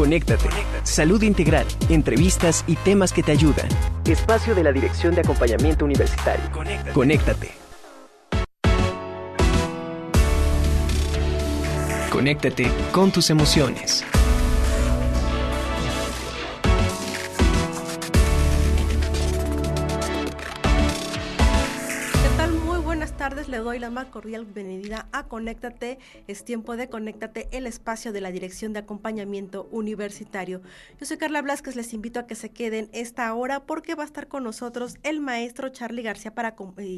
[0.00, 0.48] Conéctate.
[0.82, 3.68] Salud integral, entrevistas y temas que te ayudan.
[4.06, 6.42] Espacio de la Dirección de Acompañamiento Universitario.
[6.94, 7.50] Conéctate.
[12.10, 14.02] Conéctate con tus emociones.
[23.62, 25.98] Doy la más cordial bienvenida a Conéctate.
[26.26, 30.62] Es tiempo de Conéctate, el espacio de la Dirección de Acompañamiento Universitario.
[30.98, 34.06] Yo soy Carla Blasquez, les invito a que se queden esta hora porque va a
[34.06, 36.96] estar con nosotros el maestro Charlie García para eh,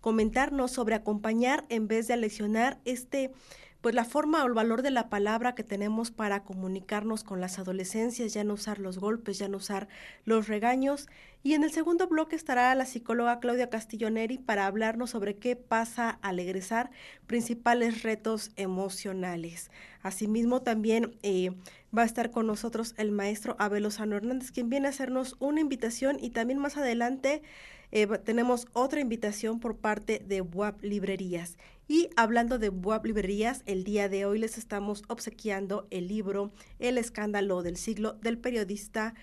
[0.00, 3.32] comentarnos sobre acompañar en vez de leccionar este
[3.80, 7.58] pues la forma o el valor de la palabra que tenemos para comunicarnos con las
[7.58, 9.88] adolescencias, ya no usar los golpes, ya no usar
[10.24, 11.08] los regaños.
[11.44, 16.18] Y en el segundo bloque estará la psicóloga Claudia Castilloneri para hablarnos sobre qué pasa
[16.22, 16.90] al egresar,
[17.28, 19.70] principales retos emocionales.
[20.02, 21.52] Asimismo, también eh,
[21.96, 25.60] va a estar con nosotros el maestro Abel Osano Hernández, quien viene a hacernos una
[25.60, 27.42] invitación y también más adelante
[27.90, 31.56] eh, tenemos otra invitación por parte de WAP Librerías.
[31.90, 36.98] Y hablando de WAP Librerías, el día de hoy les estamos obsequiando el libro El
[36.98, 39.14] escándalo del siglo del periodista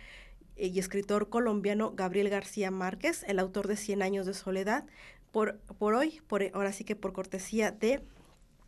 [0.56, 4.86] eh, y escritor colombiano Gabriel García Márquez, el autor de Cien años de soledad.
[5.32, 8.02] Por, por hoy, por, ahora sí que por cortesía de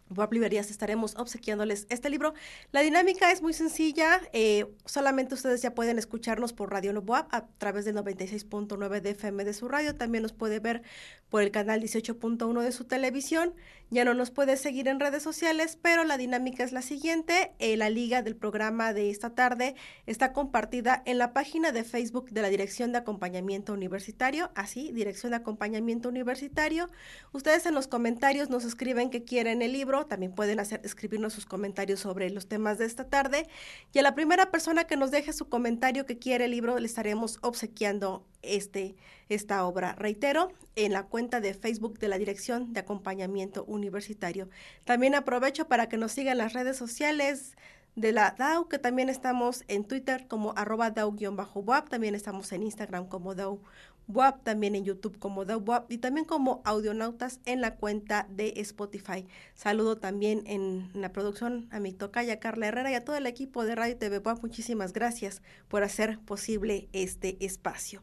[0.10, 2.34] WAP Librerías estaremos obsequiándoles este libro.
[2.72, 7.48] La dinámica es muy sencilla, eh, solamente ustedes ya pueden escucharnos por Radio WAP a
[7.58, 10.82] través del 96.9 de FM de su radio, también nos puede ver
[11.30, 13.54] por el canal 18.1 de su televisión,
[13.90, 17.78] ya no nos puede seguir en redes sociales, pero la dinámica es la siguiente, eh,
[17.78, 22.42] la liga del programa de esta tarde está compartida en la página de Facebook de
[22.42, 26.90] la Dirección de Acompañamiento Universitario, así, Dirección de Acompañamiento Universitario.
[27.32, 31.46] Ustedes en los comentarios nos escriben que quieren el libro, también pueden hacer, escribirnos sus
[31.46, 33.48] comentarios sobre los temas de esta tarde.
[33.94, 36.86] Y a la primera persona que nos deje su comentario que quiere el libro, le
[36.86, 38.96] estaremos obsequiando este,
[39.30, 39.94] esta obra.
[39.94, 44.50] Reitero, en la cuenta de Facebook de la Dirección de Acompañamiento Universitario.
[44.86, 47.56] También aprovecho para que nos sigan las redes sociales
[47.96, 53.08] de la DAO, que también estamos en Twitter como arroba DAO-WAP, también estamos en Instagram
[53.08, 53.60] como DAO
[54.08, 58.54] WAP, también en YouTube como The WAP y también como Audionautas en la cuenta de
[58.58, 59.26] Spotify.
[59.54, 63.66] Saludo también en la producción a mi tocaya Carla Herrera y a todo el equipo
[63.66, 64.42] de Radio TV WAP.
[64.42, 68.02] Muchísimas gracias por hacer posible este espacio.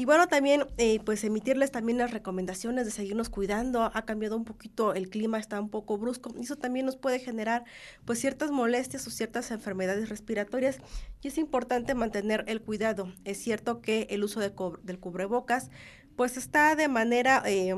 [0.00, 3.90] Y bueno, también eh, pues emitirles también las recomendaciones de seguirnos cuidando.
[3.92, 6.30] Ha cambiado un poquito el clima, está un poco brusco.
[6.38, 7.64] Y eso también nos puede generar
[8.04, 10.78] pues ciertas molestias o ciertas enfermedades respiratorias
[11.20, 13.12] y es importante mantener el cuidado.
[13.24, 14.52] Es cierto que el uso de
[14.84, 15.70] del cubrebocas
[16.16, 17.42] pues está de manera...
[17.44, 17.74] Eh,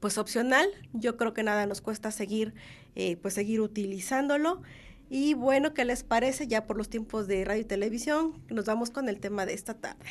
[0.00, 2.54] pues opcional, yo creo que nada nos cuesta seguir,
[2.94, 4.62] eh, pues seguir utilizándolo.
[5.10, 6.46] Y bueno, ¿qué les parece?
[6.46, 9.74] Ya por los tiempos de radio y televisión, nos vamos con el tema de esta
[9.74, 10.08] tarde.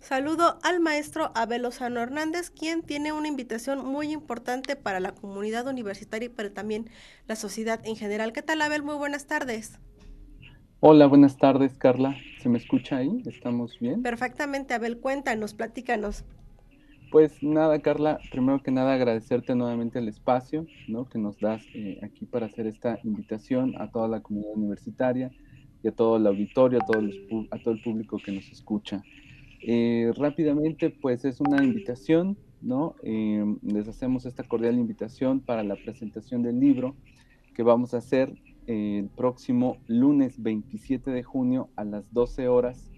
[0.00, 5.66] Saludo al maestro Abel Lozano Hernández, quien tiene una invitación muy importante para la comunidad
[5.66, 6.88] universitaria, pero también
[7.26, 8.32] la sociedad en general.
[8.32, 8.82] ¿Qué tal, Abel?
[8.82, 9.78] Muy buenas tardes.
[10.80, 12.16] Hola, buenas tardes, Carla.
[12.40, 13.22] ¿Se me escucha ahí?
[13.26, 14.02] ¿Estamos bien?
[14.02, 14.98] Perfectamente, Abel.
[14.98, 16.24] Cuéntanos, platícanos.
[17.10, 21.08] Pues nada, Carla, primero que nada agradecerte nuevamente el espacio ¿no?
[21.08, 25.30] que nos das eh, aquí para hacer esta invitación a toda la comunidad universitaria
[25.82, 27.04] y a todo el auditorio, a, todos
[27.50, 29.02] a todo el público que nos escucha.
[29.60, 32.94] Eh, rápidamente, pues es una invitación, ¿no?
[33.02, 36.96] Eh, les hacemos esta cordial invitación para la presentación del libro
[37.54, 38.32] que vamos a hacer
[38.66, 42.90] el próximo lunes 27 de junio a las 12 horas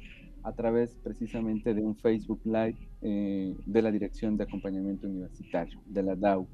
[0.42, 6.02] a través precisamente de un Facebook Live eh, de la Dirección de Acompañamiento Universitario, de
[6.02, 6.48] la DAU.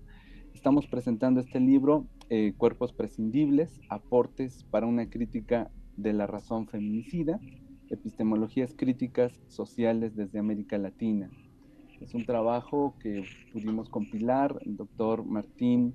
[0.54, 2.06] Estamos presentando este libro,
[2.56, 7.38] Cuerpos Prescindibles, Aportes para una crítica de la razón feminicida,
[7.90, 11.30] Epistemologías Críticas Sociales desde América Latina.
[12.00, 15.94] Es un trabajo que pudimos compilar el doctor Martín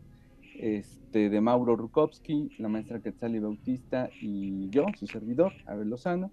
[0.59, 6.32] este, de Mauro Rukowski, la maestra Quetzali Bautista y yo, su servidor, Abel Lozano,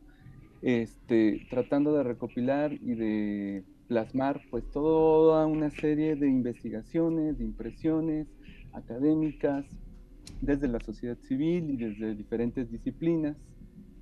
[0.62, 8.26] este, tratando de recopilar y de plasmar pues toda una serie de investigaciones, de impresiones
[8.72, 9.66] académicas
[10.40, 13.36] desde la sociedad civil y desde diferentes disciplinas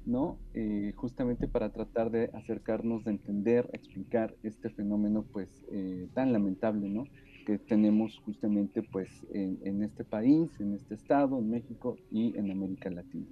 [0.07, 0.39] ¿no?
[0.55, 6.89] Eh, justamente para tratar de acercarnos, de entender, explicar este fenómeno, pues, eh, tan lamentable,
[6.89, 7.05] ¿no?
[7.45, 12.89] Que tenemos justamente, pues, en, este país, en este estado, en México y en América
[12.89, 13.27] Latina.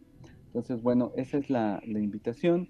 [0.47, 2.69] Entonces, bueno, esa es la, invitación.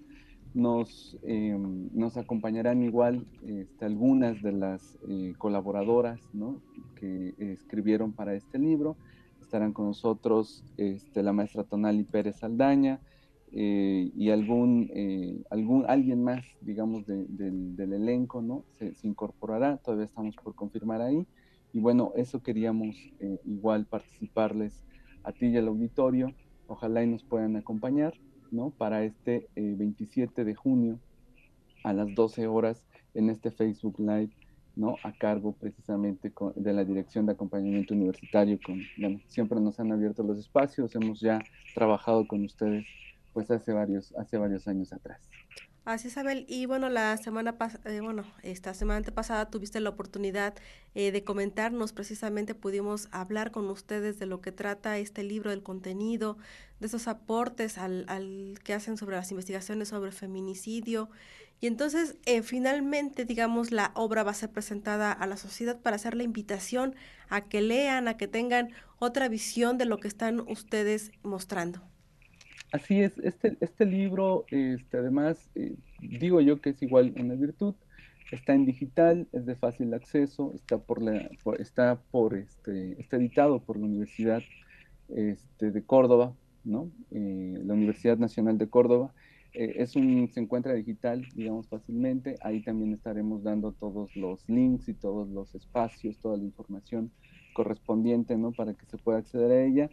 [0.53, 6.19] Nos, em, nos acompañarán igual este, algunas de las eh, colaboradoras.
[6.95, 8.95] Que escribieron para este libro.
[9.41, 12.99] Estarán con nosotros este, la maestra Tonali Pérez Aldaña,
[13.57, 14.91] eh, y algún,
[15.49, 18.65] algún, alguien más, digamos, del, elenco, ¿no?
[18.77, 21.25] Se, incorporará, todavía estamos por confirmar ahí.
[21.73, 22.95] Y bueno, eso queríamos
[23.45, 24.83] igual participarles
[25.23, 26.33] a ti y al auditorio.
[26.67, 28.13] Ojalá y nos puedan acompañar,
[28.51, 28.71] ¿no?
[28.71, 30.99] Para este 27 de junio
[31.83, 34.31] a las 12 horas en este Facebook Live
[34.75, 34.95] ¿no?
[35.03, 38.59] a cargo precisamente de la Dirección de Acompañamiento Universitario.
[38.63, 38.81] Con,
[39.27, 41.39] siempre nos han abierto los espacios, hemos ya
[41.73, 42.85] trabajado con ustedes
[43.35, 45.19] pues hace varios, hace varios años atrás.
[45.83, 46.45] Así es, Isabel.
[46.47, 50.55] Y bueno, la semana pasada, eh, bueno, esta semana pasada tuviste la oportunidad
[50.95, 55.63] eh, de comentarnos, precisamente pudimos hablar con ustedes de lo que trata este libro, del
[55.63, 56.37] contenido,
[56.79, 61.09] de esos aportes al, al que hacen sobre las investigaciones sobre feminicidio.
[61.59, 65.97] Y entonces, eh, finalmente, digamos, la obra va a ser presentada a la sociedad para
[65.97, 66.95] hacer la invitación
[67.27, 71.81] a que lean, a que tengan otra visión de lo que están ustedes mostrando.
[72.75, 77.73] Así es, este, este libro, este, además, eh, digo yo que es igual una virtud,
[78.33, 83.61] está en digital, es de fácil acceso, está por la, está por este, está editado
[83.61, 84.43] por la Universidad
[85.07, 86.35] este, de Córdoba,
[86.65, 86.91] ¿no?
[87.11, 89.13] Eh, la Universidad Nacional de Córdoba,
[89.53, 92.35] eh, es un, se encuentra digital, digamos, fácilmente.
[92.41, 97.09] Ahí también estaremos dando todos los links y todos los espacios, toda la información
[97.53, 98.51] correspondiente, ¿no?
[98.51, 99.89] Para que se pueda acceder a ella.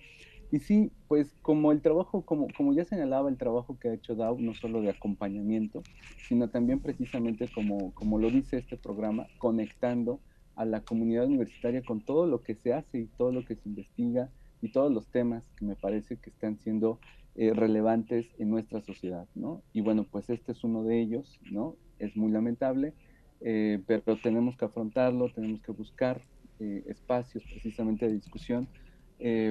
[0.52, 4.14] Y sí, pues como el trabajo, como, como ya señalaba el trabajo que ha hecho
[4.14, 5.82] DAO, no solo de acompañamiento,
[6.28, 10.20] sino también precisamente como, como lo dice este programa, conectando
[10.54, 13.66] a la comunidad universitaria con todo lo que se hace y todo lo que se
[13.66, 14.28] investiga
[14.60, 17.00] y todos los temas que me parece que están siendo
[17.34, 19.62] eh, relevantes en nuestra sociedad, ¿no?
[19.72, 21.76] Y bueno, pues este es uno de ellos, ¿no?
[21.98, 22.92] Es muy lamentable,
[23.40, 26.20] eh, pero tenemos que afrontarlo, tenemos que buscar
[26.60, 28.68] eh, espacios precisamente de discusión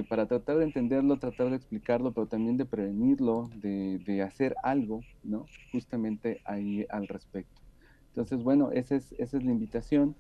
[0.10, 5.46] para tratar de entenderlo, tratar de explicarlo, pero también de prevenirlo, de, hacer algo, ¿no?
[5.72, 7.62] Justamente ahí al respecto.
[8.10, 10.16] Entonces, bueno, esa es, la invitación.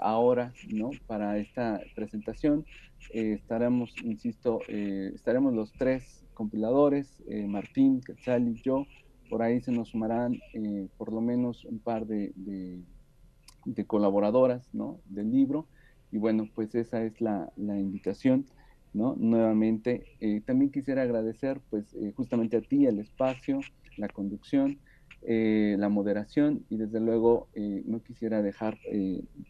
[0.00, 0.90] ahora, ¿no?
[1.06, 2.64] Para esta presentación
[3.12, 8.86] estaremos, insisto, estaremos los tres compiladores, eh, Martín, Quetzal y yo.
[9.28, 15.00] Por ahí se nos sumarán eh, por lo menos un par de, de, colaboradoras ¿no?
[15.04, 15.66] del libro.
[16.12, 18.46] Y bueno, pues esa es la, la invitación.
[18.92, 19.14] ¿no?
[19.16, 23.60] Nuevamente, eh, también quisiera agradecer pues justamente a ti el espacio,
[23.96, 24.78] la conducción,
[25.22, 28.78] la moderación y desde luego no quisiera dejar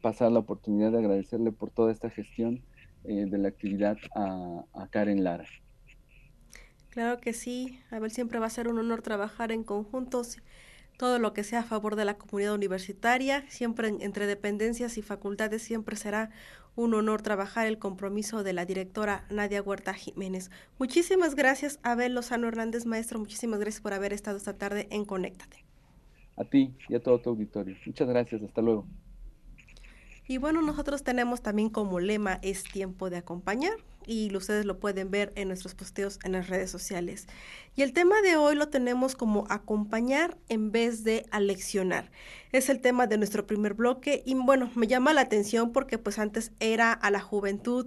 [0.02, 2.60] pasar la oportunidad de agradecerle por toda esta gestión
[3.04, 5.46] de la actividad a, a Karen Lara.
[6.90, 10.38] Claro que sí, a ver, siempre va a ser un honor trabajar en conjuntos,
[11.00, 15.62] todo lo que sea a favor de la comunidad universitaria, siempre entre dependencias y facultades,
[15.62, 16.29] siempre será
[16.76, 20.50] un honor trabajar el compromiso de la directora Nadia Huerta Jiménez.
[20.79, 25.64] Muchísimas gracias, Abel Lozano Hernández, maestro, muchísimas gracias por haber estado esta tarde en Conéctate.
[26.37, 27.75] A ti y a todo tu auditorio.
[27.87, 28.87] Muchas gracias, hasta luego.
[30.29, 33.73] Y bueno, nosotros tenemos también como lema es tiempo de acompañar
[34.10, 37.28] y ustedes lo pueden ver en nuestros posteos en las redes sociales.
[37.76, 42.10] Y el tema de hoy lo tenemos como acompañar en vez de aleccionar.
[42.50, 46.18] Es el tema de nuestro primer bloque y bueno, me llama la atención porque pues
[46.18, 47.86] antes era a la juventud,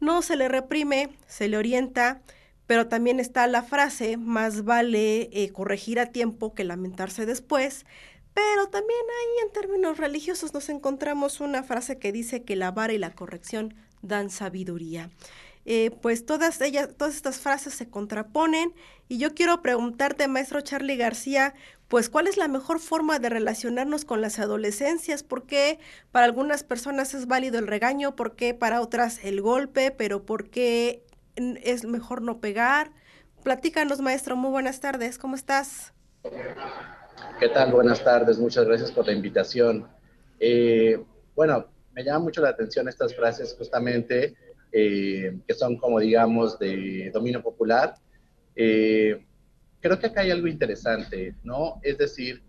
[0.00, 2.22] no se le reprime, se le orienta,
[2.66, 7.84] pero también está la frase, más vale eh, corregir a tiempo que lamentarse después.
[8.32, 12.94] Pero también ahí en términos religiosos nos encontramos una frase que dice que la vara
[12.94, 15.10] y la corrección dan sabiduría.
[15.70, 18.72] Eh, pues todas ellas, todas estas frases se contraponen
[19.06, 21.52] y yo quiero preguntarte, maestro Charlie García,
[21.88, 25.78] pues cuál es la mejor forma de relacionarnos con las adolescencias, por qué
[26.10, 30.48] para algunas personas es válido el regaño, por qué para otras el golpe, pero por
[30.48, 31.04] qué
[31.36, 32.90] es mejor no pegar.
[33.42, 35.92] Platícanos, maestro, muy buenas tardes, ¿cómo estás?
[37.38, 37.72] ¿Qué tal?
[37.72, 39.86] Buenas tardes, muchas gracias por la invitación.
[40.40, 40.98] Eh,
[41.36, 44.34] bueno, me llama mucho la atención estas frases justamente
[44.72, 47.94] eh, que son como digamos de dominio popular.
[48.54, 49.24] Eh,
[49.80, 51.80] creo que acá hay algo interesante, ¿no?
[51.82, 52.42] Es decir,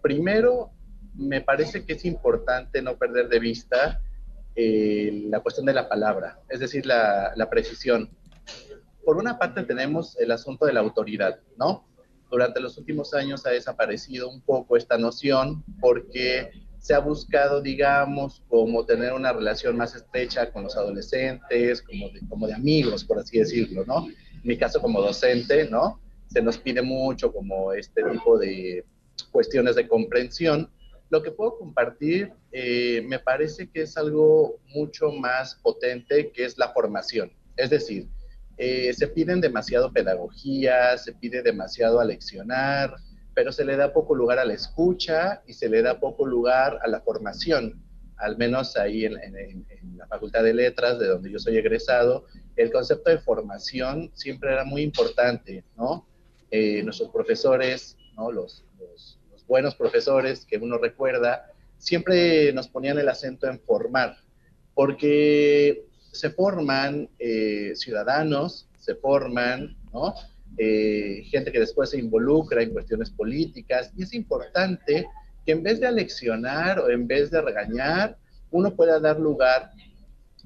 [0.00, 0.70] primero,
[1.14, 4.00] me parece que es importante no perder de vista
[4.56, 8.08] la cuestión de la palabra, es decir, la, la precisión.
[9.04, 11.86] Por una parte tenemos el asunto de la autoridad, ¿no?
[12.34, 16.50] durante los últimos años ha desaparecido un poco esta noción porque
[16.84, 22.20] se ha buscado, digamos, como tener una relación más estrecha con los adolescentes, como de,
[22.28, 24.06] como de amigos, por así decirlo, ¿no?
[24.06, 25.98] En mi caso como docente, ¿no?
[26.26, 28.84] Se nos pide mucho como este tipo de
[29.32, 30.70] cuestiones de comprensión.
[31.08, 36.58] Lo que puedo compartir eh, me parece que es algo mucho más potente, que es
[36.58, 37.32] la formación.
[37.56, 38.08] Es decir,
[38.58, 42.94] eh, se piden demasiado pedagogía, se pide demasiado a leccionar,
[43.34, 46.78] pero se le da poco lugar a la escucha y se le da poco lugar
[46.82, 47.82] a la formación.
[48.16, 49.14] Al menos ahí en,
[49.96, 52.26] la Facultad de Letras, de donde yo soy egresado,
[52.56, 56.06] el concepto de formación siempre era muy importante, ¿no?
[56.50, 58.30] Eh, nuestros profesores, ¿no?
[58.30, 64.16] Los, los, buenos profesores que uno recuerda, siempre nos ponían el acento en formar,
[64.72, 70.14] porque se forman eh, ciudadanos, se forman, ¿no?
[70.56, 75.06] Eh, gente que después se involucra en cuestiones políticas, y es importante
[75.44, 78.16] que en vez de aleccionar o en vez de regañar,
[78.50, 79.70] uno pueda dar lugar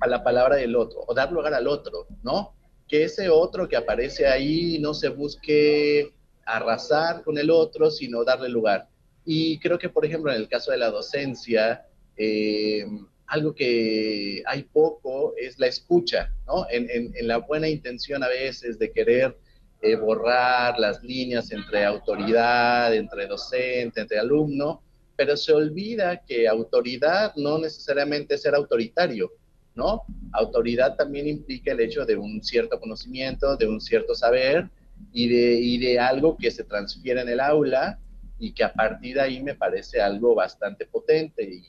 [0.01, 2.55] a la palabra del otro, o dar lugar al otro, ¿no?
[2.87, 8.49] Que ese otro que aparece ahí no se busque arrasar con el otro, sino darle
[8.49, 8.89] lugar.
[9.25, 11.87] Y creo que, por ejemplo, en el caso de la docencia,
[12.17, 12.87] eh,
[13.27, 16.67] algo que hay poco es la escucha, ¿no?
[16.71, 19.37] En, la buena intención a veces de querer
[19.81, 24.83] eh, borrar las líneas entre autoridad, entre docente, entre alumno,
[25.17, 29.31] pero se olvida que autoridad no necesariamente es ser autoritario,
[29.75, 30.03] ¿no?
[30.33, 34.69] Autoridad también implica el hecho de un cierto conocimiento, de un cierto saber
[35.13, 37.99] y de, y de algo que se transfiere en el aula
[38.39, 41.43] y que a partir de ahí me parece algo bastante potente.
[41.43, 41.65] Y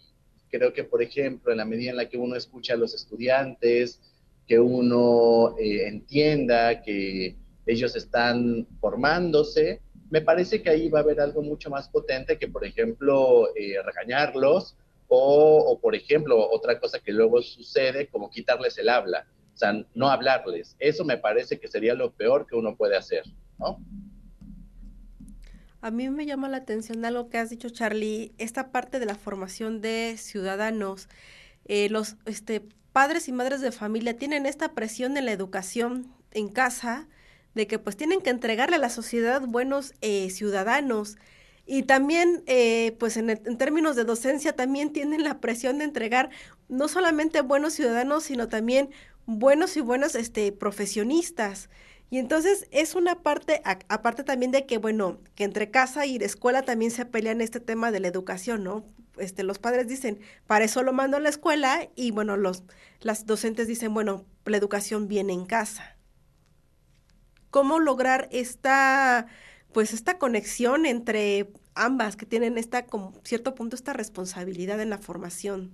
[0.49, 3.99] creo que, por ejemplo, en la medida en la que uno escucha a los estudiantes,
[4.47, 7.35] que uno eh, entienda que
[7.69, 12.47] ellos están formándose, me parece que ahí va a haber algo mucho más potente que,
[12.47, 14.75] por ejemplo, eh, regañarlos
[15.07, 20.09] o, por ejemplo, otra cosa que luego sucede, como quitarles el habla, o sea, no
[20.09, 20.75] hablarles.
[20.79, 23.23] Eso me parece que sería lo peor que uno puede hacer.
[25.81, 29.15] A mí me llama la atención algo que has dicho, Charlie, esta parte de la
[29.15, 31.07] formación de ciudadanos.
[31.65, 36.49] Eh, los este, padres y madres de familia tienen esta presión en la educación en
[36.49, 37.07] casa
[37.59, 41.17] de que pues tienen que entregarle a la sociedad buenos eh, ciudadanos
[41.65, 46.29] y también, eh, pues en, términos de docencia, también tienen la presión de entregar
[46.69, 48.91] no solamente buenos ciudadanos, sino también
[49.25, 51.69] buenos y buenos este, profesionistas.
[52.09, 56.61] Y entonces es una parte, aparte también de que, bueno, que entre casa y escuela
[56.61, 58.85] también se pelean este tema de la educación, ¿no?
[59.17, 62.63] Este, los padres dicen, para eso lo mando a la escuela y, bueno, los,
[63.01, 65.98] las docentes dicen, bueno, la educación viene en casa.
[67.49, 69.27] ¿Cómo lograr esta
[69.73, 74.97] pues esta conexión entre ambas que tienen esta, como cierto punto, esta responsabilidad en la
[74.97, 75.71] formación.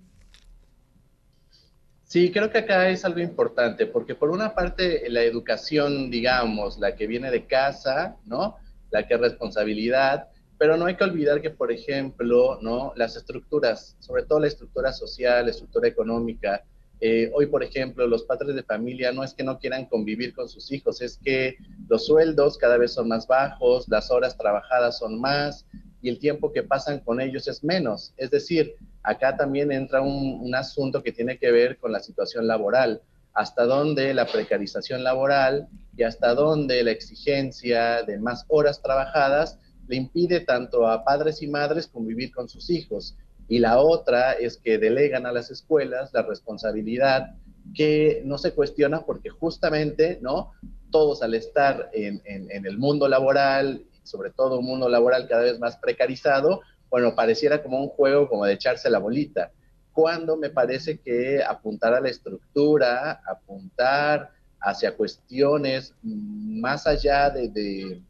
[2.03, 6.96] Sí, creo que acá es algo importante, porque por una parte la educación, digamos, la
[6.96, 8.58] que viene de casa, ¿no?
[8.91, 10.27] La que es responsabilidad,
[10.58, 12.94] pero no hay que olvidar que, por ejemplo, ¿no?
[12.96, 16.63] Las estructuras, sobre todo la estructura social, la estructura económica,
[17.02, 20.48] eh, hoy, por ejemplo, los padres de familia no es que no quieran convivir con
[20.48, 21.56] sus hijos, es que
[21.90, 25.66] los sueldos cada vez son más bajos, las horas trabajadas son más
[26.02, 28.14] y el tiempo que pasan con ellos es menos.
[28.18, 32.48] Es decir, acá también entra un, un asunto que tiene que ver con la situación
[32.48, 33.02] laboral,
[33.34, 39.98] hasta dónde la precarización laboral y hasta dónde la exigencia de más horas trabajadas le
[39.98, 44.78] impide tanto a padres y madres convivir con sus hijos y la otra es que
[44.78, 47.36] delegan a las escuelas la responsabilidad
[47.74, 50.54] que no se cuestiona porque justamente, ¿no?
[50.92, 55.78] Todos al estar en, el mundo laboral, sobre todo un mundo laboral cada vez más
[55.78, 59.52] precarizado, bueno, pareciera como un juego como de echarse la bolita.
[59.92, 68.02] Cuando me parece que apuntar a la estructura, apuntar hacia cuestiones más allá de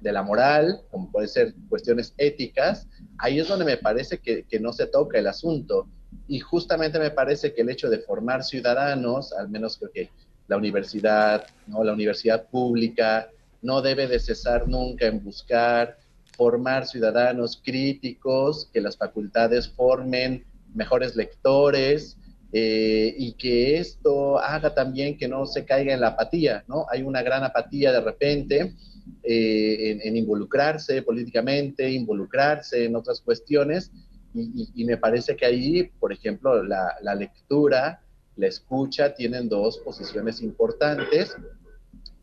[0.00, 2.88] de la moral, como puede ser cuestiones éticas,
[3.18, 5.86] ahí es donde me parece que, no se toca el asunto.
[6.28, 10.10] Y justamente me parece que el hecho de formar ciudadanos, al menos creo que
[10.48, 11.82] la universidad, ¿no?
[11.84, 13.28] la universidad pública,
[13.62, 15.96] no debe de cesar nunca en buscar
[16.36, 22.16] formar ciudadanos críticos, que las facultades formen mejores lectores
[22.52, 26.86] eh, y que esto haga también que no se caiga en la apatía, ¿no?
[26.90, 28.74] Hay una gran apatía de repente
[29.22, 33.90] eh, en, involucrarse políticamente, involucrarse en otras cuestiones,
[34.34, 38.02] y, me parece que ahí, por ejemplo, la, lectura,
[38.36, 41.36] la escucha tienen dos posiciones importantes,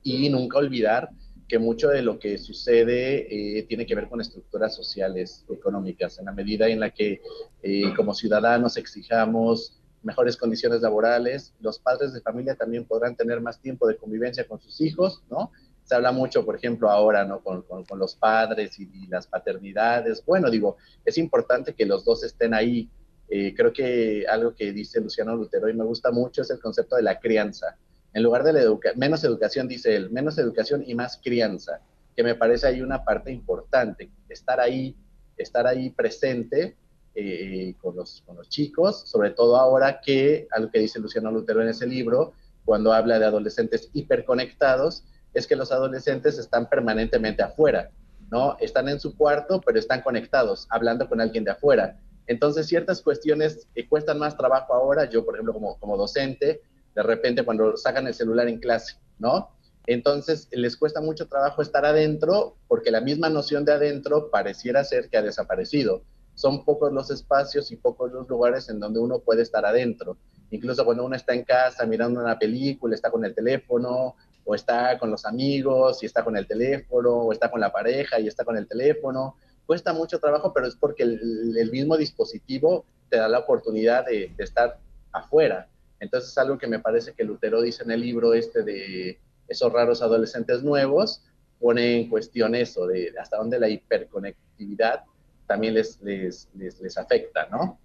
[0.01, 1.09] y nunca olvidar
[1.47, 6.25] que mucho de lo que sucede eh, tiene que ver con estructuras sociales, económicas, en
[6.25, 7.21] la medida en la que
[7.63, 13.59] eh, como ciudadanos exijamos mejores condiciones laborales, los padres de familia también podrán tener más
[13.59, 15.51] tiempo de convivencia con sus hijos, ¿no?
[15.89, 17.41] Se habla mucho, por ejemplo, ahora, ¿no?
[17.41, 17.65] Con,
[17.97, 20.23] los padres y, las paternidades.
[20.23, 22.87] Bueno, digo, es importante que los dos estén ahí.
[23.27, 26.95] Eh, creo que algo que dice Luciano Lutero y me gusta mucho es el concepto
[26.95, 27.75] de la crianza.
[28.13, 28.61] En lugar de la
[28.97, 31.81] menos educación, dice él, menos educación y más crianza,
[32.15, 34.95] que me parece ahí una parte importante, estar ahí,
[35.37, 36.77] estar ahí presente
[37.15, 41.63] eh, con, los, con los chicos, sobre todo ahora que, algo que dice Luciano Lutero
[41.63, 47.89] en ese libro, cuando habla de adolescentes hiperconectados, es que los adolescentes están permanentemente afuera,
[48.31, 48.57] ¿no?
[48.59, 51.99] Están en su cuarto, pero están conectados, hablando con alguien de afuera.
[52.27, 56.61] Entonces, ciertas cuestiones que cuestan más trabajo ahora, yo, por ejemplo, como, como docente,
[56.95, 59.49] de repente cuando sacan el celular en clase, ¿no?
[59.87, 65.09] Entonces, les cuesta mucho trabajo estar adentro porque la misma noción de adentro pareciera ser
[65.09, 66.03] que ha desaparecido.
[66.35, 70.15] Son pocos los espacios y pocos los lugares en donde uno puede estar adentro.
[70.51, 74.15] Incluso cuando uno está en casa mirando una película, está con el teléfono,
[74.45, 78.19] o está con los amigos y está con el teléfono, o está con la pareja
[78.19, 79.35] y está con el teléfono.
[79.65, 84.79] Cuesta mucho trabajo, pero es porque el, mismo dispositivo te da la oportunidad de, estar
[85.11, 85.67] afuera.
[85.99, 90.01] Entonces, algo que me parece que Lutero dice en el libro este de esos raros
[90.01, 91.23] adolescentes nuevos,
[91.59, 95.03] pone en cuestión eso, de hasta dónde la hiperconectividad
[95.45, 97.79] también les, les, les, les afecta, ¿no?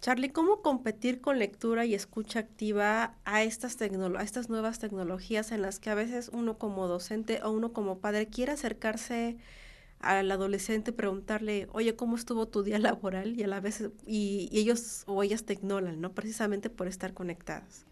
[0.00, 5.60] Charlie, ¿cómo competir con lectura y escucha activa a estas, a estas nuevas tecnologías en
[5.60, 9.38] las que a veces uno como docente o uno como padre quiere acercarse
[9.98, 13.34] al adolescente, preguntarle, oye, ¿cómo estuvo tu día laboral?
[13.36, 16.12] Y a la vez, y, ellos o ellas te ignoran, ¿no?
[16.12, 17.84] Precisamente por estar conectadas.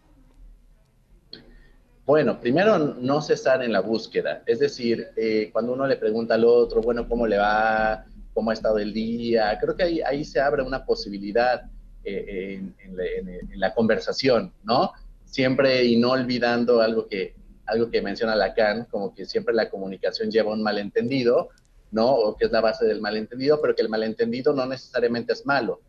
[2.05, 6.45] Bueno, primero no cesar en la búsqueda, es decir, eh, cuando uno le pregunta al
[6.45, 8.05] otro, bueno, ¿cómo le va?
[8.33, 9.57] ¿Cómo ha estado el día?
[9.59, 11.69] Creo que ahí, ahí se abre una posibilidad
[12.09, 14.93] eh, en, la conversación, ¿no?
[15.25, 17.35] Siempre y no olvidando algo que,
[17.65, 21.49] algo que menciona Lacan, como que siempre la comunicación lleva un malentendido,
[21.91, 22.15] ¿no?
[22.15, 25.81] O que es la base del malentendido, pero que el malentendido no necesariamente es malo,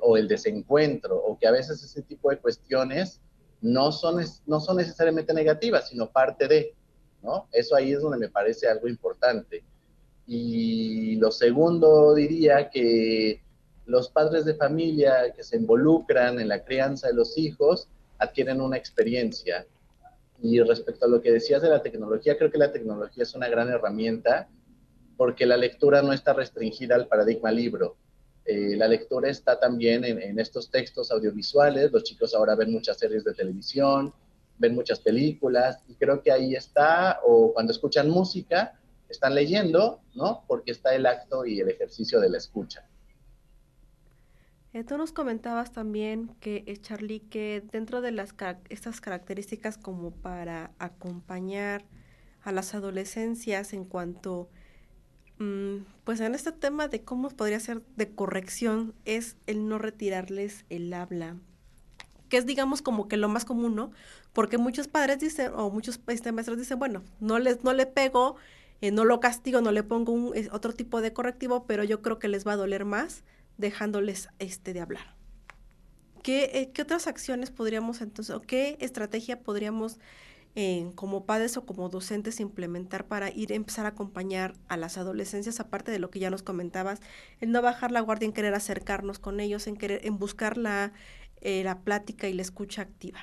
[0.00, 3.20] o el desencuentro, o que a veces ese tipo de cuestiones
[3.60, 6.74] no son, no son necesariamente negativas, sino parte de,
[7.22, 7.48] ¿no?
[7.52, 9.62] Eso ahí es donde me parece algo importante.
[10.26, 13.42] Y lo segundo diría que
[13.86, 18.76] los padres de familia que se involucran en la crianza de los hijos adquieren una
[18.76, 19.66] experiencia.
[20.42, 23.48] Y respecto a lo que decías de la tecnología, creo que la tecnología es una
[23.48, 24.48] gran herramienta
[25.16, 27.96] porque la lectura no está restringida al paradigma libro.
[28.44, 31.90] Eh, la lectura está también en, en, estos textos audiovisuales.
[31.90, 34.12] Los chicos ahora ven muchas series de televisión,
[34.58, 40.44] ven muchas películas y creo que ahí está, o cuando escuchan música, están leyendo, ¿no?
[40.46, 42.84] Porque está el acto y el ejercicio de la escucha.
[44.76, 48.34] Eh, tú nos comentabas también que, eh, Charlie, que dentro de las
[48.68, 51.86] estas características como para acompañar
[52.42, 54.50] a las adolescencias en cuanto,
[55.38, 60.66] mm, pues en este tema de cómo podría ser de corrección, es el no retirarles
[60.68, 61.38] el habla,
[62.28, 63.92] que es digamos como que lo más común, ¿no?
[64.34, 68.36] Porque muchos padres dicen, o muchos este, maestros dicen, bueno, no, les, no le pego,
[68.82, 72.18] eh, no lo castigo, no le pongo un, otro tipo de correctivo, pero yo creo
[72.18, 73.24] que les va a doler más
[73.58, 75.14] dejándoles este de hablar.
[76.22, 79.98] ¿Qué, eh, ¿Qué, otras acciones podríamos entonces, o qué estrategia podríamos
[80.58, 84.96] eh, como padres o como docentes implementar para ir a empezar a acompañar a las
[84.96, 87.00] adolescencias, aparte de lo que ya nos comentabas,
[87.42, 90.94] en no bajar la guardia, en querer acercarnos con ellos, en querer, en buscar la,
[91.42, 93.18] eh, la plática y la escucha activa?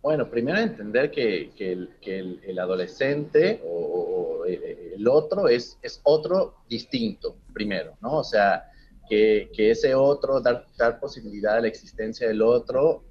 [0.00, 7.36] Bueno, primero entender que, el, el, adolescente o, o, el otro es, es otro distinto,
[7.52, 8.18] primero, ¿no?
[8.18, 8.69] O sea,
[9.10, 13.04] que, ese otro, dar, dar, posibilidad a la existencia del otro,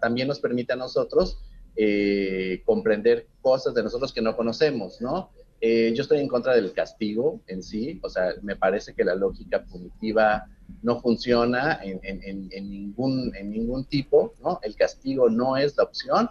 [0.00, 1.38] también nos permite a nosotros
[1.76, 5.30] eh, comprender cosas de nosotros que no conocemos, ¿no?
[5.60, 9.14] Eh, yo estoy en contra del castigo en sí, o sea, me parece que la
[9.14, 10.44] lógica punitiva
[10.82, 14.60] no funciona en, en, ningún, en ningún tipo, ¿no?
[14.62, 16.28] El castigo no es la opción.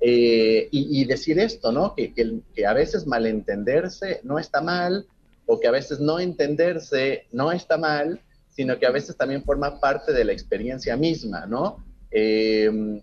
[0.00, 1.94] Eh, y, y, decir esto, ¿no?
[1.94, 5.06] Que, que, que, a veces malentenderse no está mal,
[5.46, 8.20] o que a veces no entenderse no está mal,
[8.52, 11.84] sino que a veces también forma parte de la experiencia misma, ¿no?
[12.10, 13.00] Em,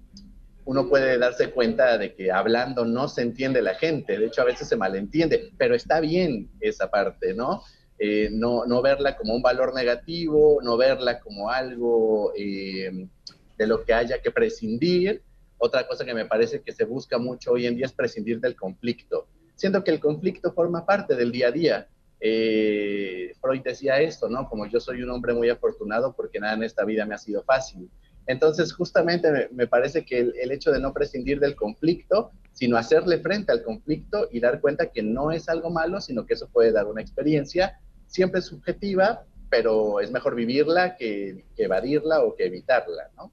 [0.65, 4.45] uno puede darse cuenta de que hablando no se entiende la gente, de hecho a
[4.45, 7.63] veces se malentiende, pero está bien esa parte, ¿no?
[7.97, 13.09] Eh, no, no, verla como un valor negativo, no verla como algo em,
[13.57, 15.21] de lo que haya que prescindir.
[15.57, 18.55] Otra cosa que me parece que se busca mucho hoy en día es prescindir del
[18.55, 21.87] conflicto, siendo que el conflicto forma parte del día a día.
[22.19, 24.47] Eh, Freud decía esto, ¿no?
[24.47, 27.43] Como yo soy un hombre muy afortunado porque nada en esta vida me ha sido
[27.43, 27.89] fácil.
[28.27, 33.51] Entonces, justamente me, parece que el, hecho de no prescindir del conflicto, sino hacerle frente
[33.51, 36.85] al conflicto y dar cuenta que no es algo malo, sino que eso puede dar
[36.85, 43.31] una experiencia siempre subjetiva, pero es mejor vivirla que, que evadirla o que evitarla, ¿no?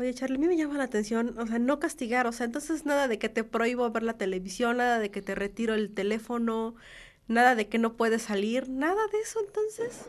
[0.00, 2.86] Oye, Charlie, a mí me llama la atención, o sea, no castigar, o sea, entonces
[2.86, 6.76] nada de que te prohíbo ver la televisión, nada de que te retiro el teléfono,
[7.26, 10.08] nada de que no puedes salir, nada de eso entonces.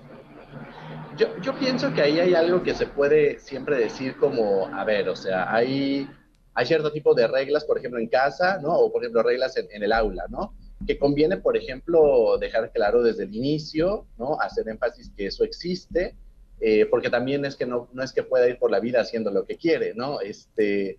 [1.17, 5.10] Yo, yo pienso que ahí hay algo que se puede siempre decir como, a ver,
[5.10, 6.08] o sea, hay,
[6.54, 8.75] hay cierto tipo de reglas, por ejemplo, en casa, ¿no?
[8.75, 10.54] O por ejemplo, reglas en, en el aula, ¿no?
[10.86, 14.39] Que conviene, por ejemplo, dejar claro desde el inicio, ¿no?
[14.39, 16.15] Hacer énfasis que eso existe,
[16.62, 19.32] eh, porque también es que no, no es que pueda ir por la vida haciendo
[19.32, 20.19] lo que quiere, ¿no?
[20.22, 20.98] Este,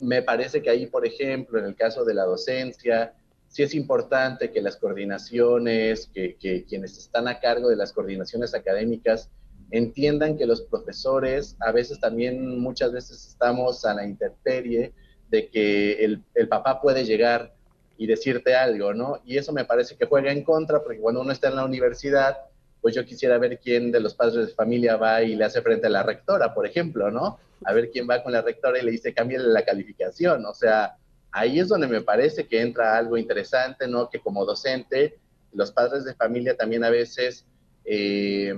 [0.00, 3.14] me parece que ahí, por ejemplo, en el caso de la docencia,
[3.48, 8.54] sí es importante que las coordinaciones, que, que, quienes están a cargo de las coordinaciones
[8.54, 9.30] académicas
[9.70, 14.92] entiendan que los profesores a veces también muchas veces estamos a la intemperie
[15.30, 17.54] de que el, el papá puede llegar
[17.96, 19.20] y decirte algo, ¿no?
[19.24, 22.38] Y eso me parece que juega en contra porque cuando uno está en la universidad,
[22.82, 25.86] pues yo quisiera ver quién de los padres de familia va y le hace frente
[25.86, 27.38] a la rectora, por ejemplo, ¿no?
[27.64, 30.44] A ver quién va con la rectora y le dice, cámbiale la calificación.
[30.44, 30.96] O sea,
[31.30, 34.10] ahí es donde me parece que entra algo interesante, ¿no?
[34.10, 35.20] Que como docente,
[35.52, 37.46] los padres de familia también a veces
[37.84, 38.52] eh,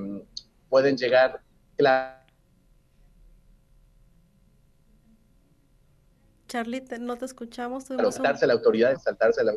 [0.70, 1.42] pueden llegar,
[1.76, 2.24] claro.
[6.48, 7.84] Charlie, no te escuchamos.
[7.84, 9.52] Saltarse la autoridad, saltarse la,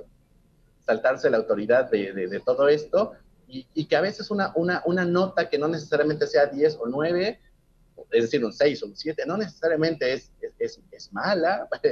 [0.85, 3.13] saltarse la autoridad de, de, de todo esto
[3.47, 7.39] y, que a veces una, una, una, nota que no necesariamente sea 10 o 9,
[8.11, 11.67] es decir, un 6 o un 7, no necesariamente es, es, es mala,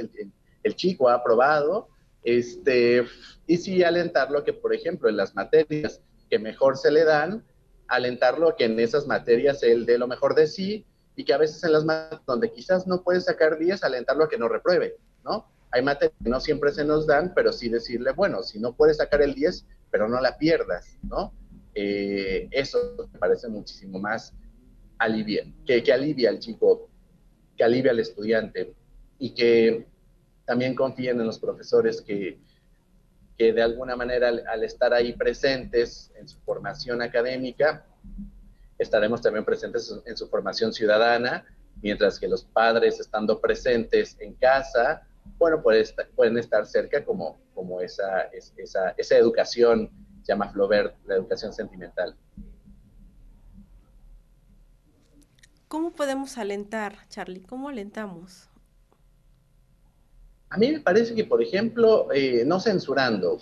[0.62, 1.88] el, chico ha aprobado,
[2.22, 3.04] este,
[3.46, 7.44] y sí alentarlo que, por ejemplo, en las materias que mejor se le dan,
[7.88, 11.62] alentarlo que en esas materias él dé lo mejor de sí, y que a veces
[11.64, 15.50] en las materias donde quizás no puede sacar 10, alentarlo a que no repruebe, ¿no?
[15.70, 18.98] Hay materias que no siempre se nos dan, pero sí decirle, bueno, si no puedes
[18.98, 21.32] sacar el 10, pero no la pierdas, ¿no?
[21.78, 24.32] Eh, eso me parece muchísimo más
[24.96, 26.88] alivia, que, que alivia al chico,
[27.54, 28.72] que alivia al estudiante
[29.18, 29.86] y que
[30.46, 32.38] también confíen en los profesores que,
[33.36, 37.84] que de alguna manera al, estar ahí presentes en su formación académica,
[38.78, 41.44] estaremos también presentes en su formación ciudadana,
[41.82, 47.38] mientras que los padres estando presentes en casa, bueno, pueden estar, pueden estar cerca como,
[47.54, 49.90] como esa, esa, esa educación
[50.32, 52.16] llama Flaubert la educación sentimental.
[55.68, 57.42] ¿Cómo podemos alentar, Charlie?
[57.42, 58.48] ¿Cómo alentamos?
[60.48, 63.38] A mí me parece que, por ejemplo, eh, no censurando.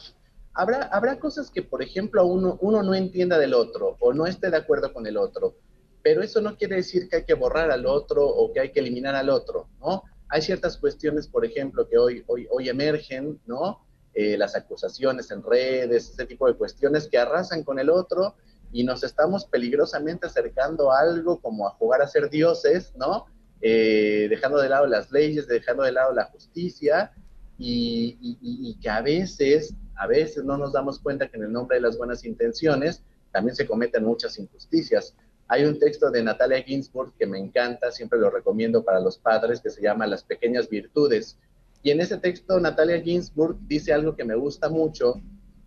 [0.55, 4.51] Habrá, habrá cosas que, por ejemplo, uno, uno no entienda del otro o no esté
[4.51, 5.57] de acuerdo con el otro,
[6.03, 8.81] pero eso no quiere decir que hay que borrar al otro o que hay que
[8.81, 10.05] eliminar al otro, ¿no?
[10.29, 13.84] Hay ciertas cuestiones, por ejemplo, que hoy, hoy, hoy emergen, ¿no?
[14.14, 18.37] Eh, las acusaciones en redes, ese tipo de cuestiones que arrasan con el otro
[18.72, 23.27] y nos estamos peligrosamente acercando a algo como a jugar a ser dioses, ¿no?
[23.61, 27.12] Eh, dejando de lado las leyes, dejando de lado la justicia
[27.57, 31.53] y, y, y, que a veces, a veces no nos damos cuenta que en el
[31.53, 35.14] nombre de las buenas intenciones también se cometen muchas injusticias.
[35.48, 39.61] Hay un texto de Natalia Ginsburg que me encanta, siempre lo recomiendo para los padres,
[39.61, 41.38] que se llama Las pequeñas virtudes.
[41.85, 45.20] Y en ese texto, Natalia Ginsburg dice algo que me gusta mucho,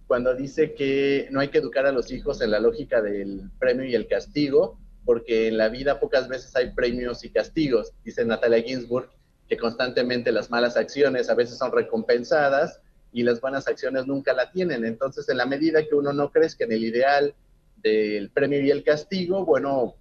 [0.08, 3.86] cuando dice que no hay que educar a los hijos en la lógica del premio
[3.86, 7.94] y el castigo, porque en la vida pocas veces hay premios y castigos.
[8.04, 9.10] Dice Natalia Ginsburg
[9.48, 12.82] que constantemente las malas acciones a veces son recompensadas
[13.14, 14.86] y las buenas acciones nunca la tienen.
[14.86, 17.36] Entonces, en la medida que uno no crezca en el ideal
[17.76, 19.94] del premio y el castigo, bueno,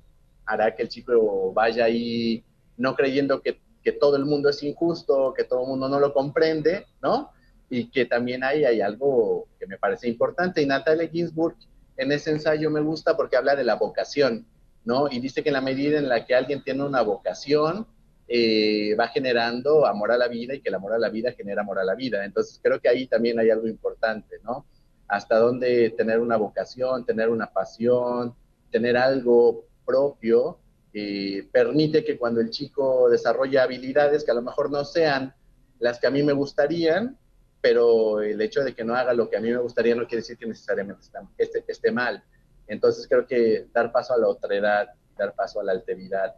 [0.46, 2.42] hará que el chico vaya ahí
[2.78, 6.12] no creyendo que que todo el mundo es injusto, que todo el mundo no lo
[6.12, 7.30] comprende, ¿no?
[7.70, 10.60] Y que también hay, hay algo que me parece importante.
[10.60, 11.54] Y Natalia Ginsburg
[11.96, 14.44] en ese ensayo me gusta porque habla de la vocación,
[14.84, 15.06] ¿no?
[15.08, 17.86] Y dice que en la medida en la que alguien tiene una vocación,
[18.26, 21.60] eh, va generando amor a la vida y que el amor a la vida genera
[21.60, 22.24] amor a la vida.
[22.24, 24.66] Entonces creo que ahí también hay algo importante, ¿no?
[25.06, 28.34] Hasta dónde tener una vocación, tener una pasión,
[28.72, 30.58] tener algo propio
[30.98, 35.34] eh, permite que cuando el chico desarrolla habilidades que a lo mejor no sean
[35.78, 37.18] las que a mí me gustarían,
[37.60, 40.22] pero el hecho de que no haga lo que a mí me gustaría no quiere
[40.22, 41.02] decir que necesariamente
[41.36, 42.24] esté, mal.
[42.66, 46.34] Entonces creo que dar paso a la otredad, dar paso a la alteridad,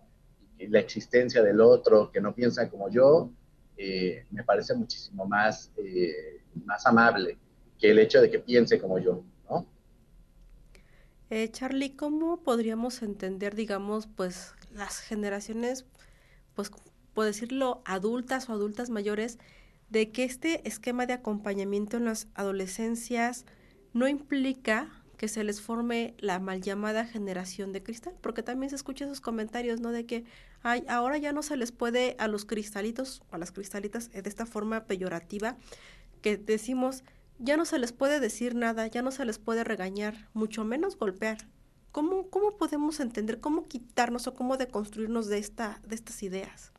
[0.59, 3.31] la existencia del otro que no piensa como yo,
[3.77, 7.39] eh, me parece muchísimo más, eh, más amable
[7.79, 9.23] que el hecho de que piense como yo.
[11.31, 15.85] Eh, Charlie, ¿cómo podríamos entender, digamos, pues las generaciones,
[16.55, 16.71] pues,
[17.13, 19.39] puedo decirlo, adultas o adultas mayores,
[19.91, 23.45] de que este esquema de acompañamiento en las adolescencias
[23.93, 28.77] no implica que se les forme la mal llamada generación de cristal, porque también se
[28.77, 29.91] escuchan esos comentarios, ¿no?
[29.91, 30.25] De que
[30.63, 34.47] ay, ahora ya no se les puede a los cristalitos, a las cristalitas, de esta
[34.47, 35.57] forma peyorativa,
[36.23, 37.03] que decimos,
[37.39, 40.99] ya no se les puede decir nada, ya no se les puede regañar, mucho menos
[40.99, 41.39] golpear.
[41.93, 46.73] ¿Cómo, cómo podemos entender, cómo quitarnos o cómo deconstruirnos de, esta, de estas ideas?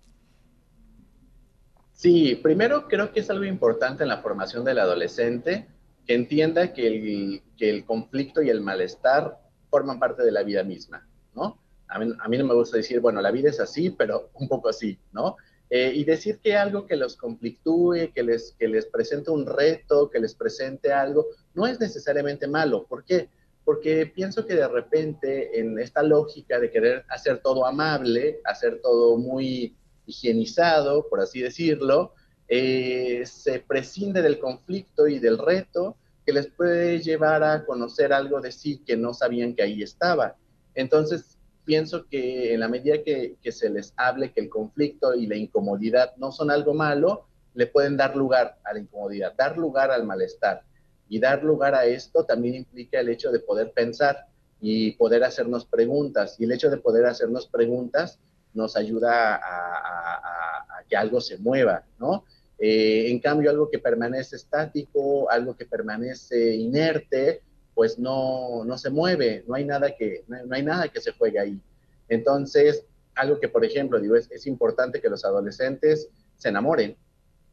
[1.94, 5.68] Sí, primero creo que es algo importante en la formación del adolescente
[6.06, 10.64] que entienda que el, que el conflicto y el malestar forman parte de la vida
[10.64, 11.60] misma, ¿no?
[11.88, 14.48] A mí, a mí, no me gusta decir, bueno, la vida es así, pero un
[14.48, 15.36] poco así, ¿no?
[15.72, 20.10] Eh, y decir que algo que los conflictúe, que les, que les presente un reto,
[20.10, 22.86] que les presente algo, no es necesariamente malo.
[22.88, 23.30] ¿Por qué?
[23.64, 29.18] Porque pienso que de repente en esta lógica de querer hacer todo amable, hacer todo
[29.18, 29.76] muy
[30.08, 32.14] higienizado, por así decirlo,
[32.48, 38.42] eh, se prescinde del conflicto y del reto que les puede llevar a conocer algo
[38.42, 40.36] de sí que no sabían que ahí estaba.
[40.74, 41.39] Entonces,
[41.70, 45.36] pienso que en la medida que, que, se les hable que el conflicto y la
[45.36, 50.04] incomodidad no son algo malo, le pueden dar lugar a la incomodidad, dar lugar al
[50.04, 50.64] malestar.
[51.08, 54.26] Y dar lugar a esto también implica el hecho de poder pensar
[54.60, 56.38] y poder hacernos preguntas.
[56.40, 58.18] Y el hecho de poder hacernos preguntas
[58.56, 62.24] nos ayuda a, que algo se mueva, ¿no?
[62.58, 67.44] Eh, en cambio, algo que permanece estático, algo que permanece inerte,
[67.80, 71.40] pues no, no se mueve, no hay, nada que, no hay nada que se juegue
[71.40, 71.62] ahí.
[72.10, 76.98] Entonces, algo que, por ejemplo, digo, es, es importante que los adolescentes se enamoren,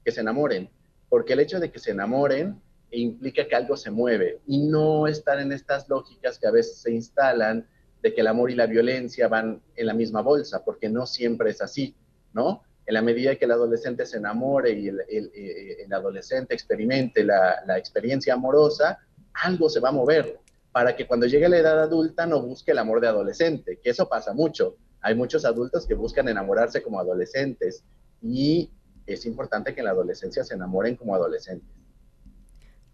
[0.04, 0.68] que se enamoren,
[1.08, 2.60] porque el hecho de que se enamoren
[2.90, 6.90] implica que algo se mueve y no estar en estas lógicas que a veces se
[6.90, 7.64] instalan
[8.02, 11.50] de que el amor y la violencia van en la misma bolsa, porque no siempre
[11.50, 11.94] es así,
[12.32, 12.64] ¿no?
[12.84, 15.30] En la medida que el adolescente se enamore y el, el,
[15.84, 18.98] el adolescente experimente la, la, experiencia amorosa,
[19.42, 20.38] algo se va a mover
[20.72, 23.90] para que cuando llegue a la edad adulta no busque el amor de adolescente, que
[23.90, 24.76] eso pasa mucho.
[25.00, 27.82] Hay muchos adultos que buscan enamorarse como adolescentes
[28.20, 28.70] y
[29.06, 31.68] es importante que en la adolescencia se enamoren como adolescentes.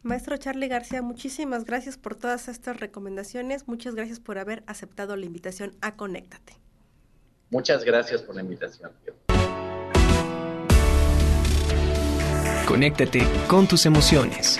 [0.03, 3.69] Maestro Charlie García, muchísimas gracias por todas estas recomendaciones.
[3.69, 6.55] Muchas gracias por haber aceptado la invitación a Conéctate.
[7.51, 8.91] Muchas gracias por la invitación.
[12.67, 14.59] Conéctate con tus emociones.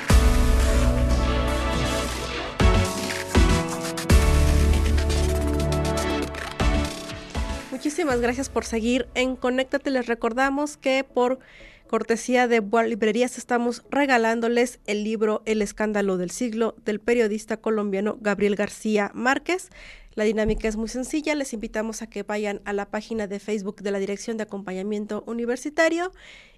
[7.93, 9.91] Muchísimas gracias por seguir en Conéctate.
[9.91, 11.41] Les recordamos que por
[11.89, 18.17] cortesía de Boa Librerías estamos regalándoles el libro El escándalo del siglo del periodista colombiano
[18.19, 19.69] Gabriel García Márquez.
[20.15, 23.83] La dinámica es muy sencilla, les invitamos a que vayan a la página de Facebook
[23.83, 26.13] de la Dirección de Acompañamiento Universitario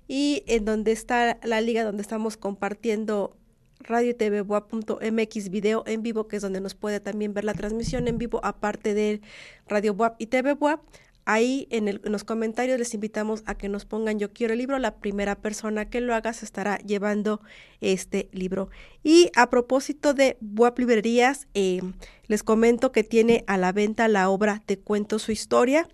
[0.06, 3.36] y en donde está la liga donde estamos compartiendo
[3.80, 8.06] radio TV MX video en vivo, que es donde nos puede también ver la transmisión
[8.06, 9.20] en vivo, aparte de
[9.66, 10.80] Radio WAP y TV WAP.
[11.26, 14.58] Ahí en, el, en, los comentarios les invitamos a que nos pongan yo quiero el
[14.58, 14.78] libro.
[14.78, 17.40] La primera persona que lo haga se estará llevando
[17.80, 18.68] este libro.
[19.02, 21.80] Y a propósito de WAP Librerías, eh,
[22.26, 25.88] les comento que tiene a la venta la obra Te cuento su historia.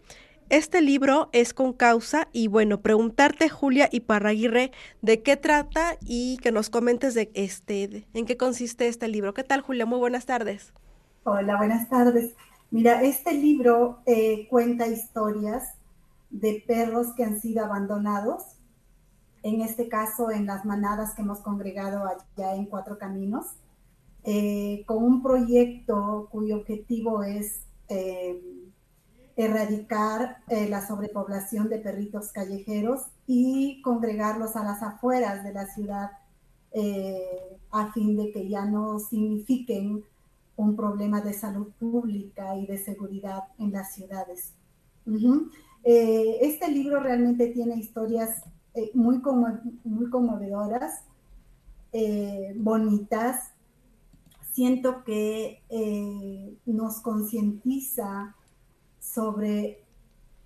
[0.51, 6.39] Este libro es con causa y bueno, preguntarte Julia y Parraguirre de qué trata y
[6.39, 9.33] que nos comentes de este en qué consiste este libro.
[9.33, 9.87] ¿Qué tal Julia?
[9.87, 10.73] Muy buenas tardes.
[11.23, 12.35] Hola, buenas tardes.
[12.73, 15.75] Mira, este libro eh, cuenta historias
[16.31, 18.45] de perros que han sido abandonados,
[19.43, 23.47] en este caso en las manadas que hemos congregado allá en Cuatro Caminos,
[24.23, 28.41] eh, con un proyecto cuyo objetivo es eh,
[29.35, 36.11] erradicar la sobrepoblación de perritos callejeros y congregarlos a las afueras de la ciudad
[37.73, 40.05] a fin de que ya no signifiquen
[40.61, 44.53] un problema de salud pública y de seguridad en las ciudades.
[45.83, 48.43] Eh, este libro realmente tiene historias
[48.75, 49.23] eh, muy,
[49.85, 51.05] muy conmovedoras,
[51.93, 53.53] eh, bonitas.
[54.53, 55.63] Siento que
[56.67, 58.37] nos concientiza
[58.99, 59.85] sobre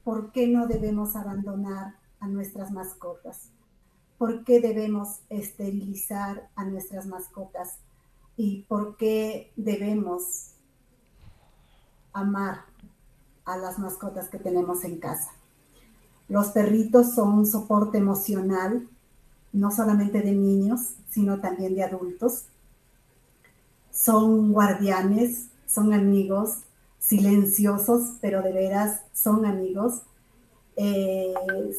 [0.04, 3.50] por qué no debemos abandonar a nuestras mascotas,
[4.18, 7.78] por qué debemos esterilizar a nuestras mascotas
[8.36, 10.50] y por qué debemos
[12.12, 12.64] amar
[13.44, 15.30] a las mascotas que tenemos en casa.
[16.28, 18.88] Los perritos son un soporte emocional,
[19.52, 22.44] no solamente de niños, sino también de adultos.
[23.92, 26.60] Son guardianes, son amigos,
[26.98, 30.02] silenciosos, pero de veras son amigos.
[30.76, 31.34] Eh,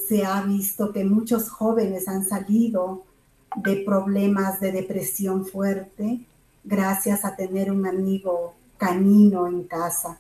[0.08, 3.04] se ha visto que muchos jóvenes han salido
[3.58, 6.26] de problemas de depresión fuerte
[6.66, 10.20] gracias a tener un amigo canino en casa.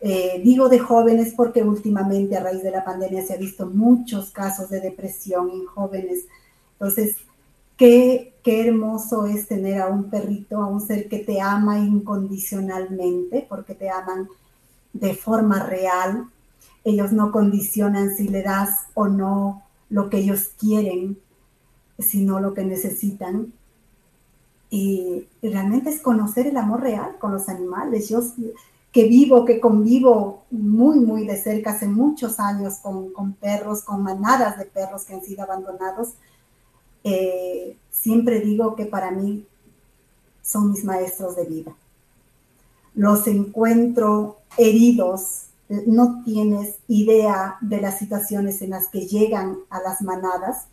[0.00, 4.30] Eh, digo de jóvenes porque últimamente a raíz de la pandemia se ha visto muchos
[4.30, 6.26] casos de depresión en jóvenes.
[6.72, 7.16] Entonces,
[7.76, 13.46] qué, qué hermoso es tener a un perrito, a un ser que te ama incondicionalmente,
[13.48, 14.28] porque te aman
[14.92, 16.26] de forma real.
[16.84, 21.18] Ellos no condicionan si le das o no lo que ellos quieren,
[21.98, 23.52] sino lo que necesitan.
[24.70, 28.08] Y, realmente es conocer el amor real con los animales.
[28.08, 28.20] Yo
[28.92, 34.58] que vivo, que convivo muy, muy de cerca hace muchos años con, perros, con manadas
[34.58, 36.14] de perros que han sido abandonados,
[37.04, 39.46] eh, siempre digo que para mí
[40.42, 41.72] son mis maestros de vida.
[42.94, 50.00] Los encuentro heridos, no tienes idea de las situaciones en las que llegan a las
[50.00, 50.66] manadas,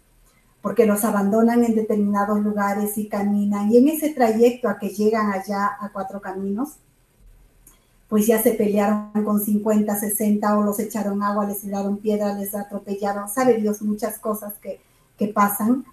[0.65, 5.32] porque los abandonan en determinados lugares y caminan, y en ese trayecto a que llegan
[5.32, 6.78] allá a cuatro caminos,
[8.10, 12.56] pues ya se pelearon con 50, 60 o los echaron agua, les tiraron piedra, les
[12.56, 14.82] atropellaron, sabe Dios muchas cosas que,
[15.19, 15.86] que pasan,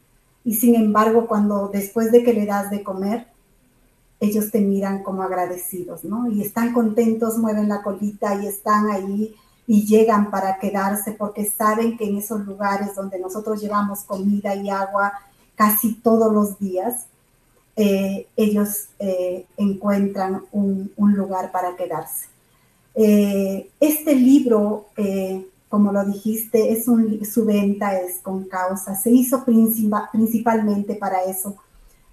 [0.42, 3.26] y sin embargo cuando después de que le das de comer,
[4.20, 6.30] ellos te miran como agradecidos, ¿no?
[6.30, 9.34] Y están contentos, mueven la colita y están ahí
[9.66, 14.70] y llegan para quedarse porque saben que en esos lugares donde nosotros llevamos comida y
[14.70, 15.12] agua
[15.54, 17.06] casi todos los días,
[17.76, 22.26] eh, ellos eh, encuentran un, lugar para quedarse.
[22.94, 24.86] Eh, este libro,
[25.68, 31.56] como lo dijiste, es un, su venta es con causa, se hizo principalmente para eso,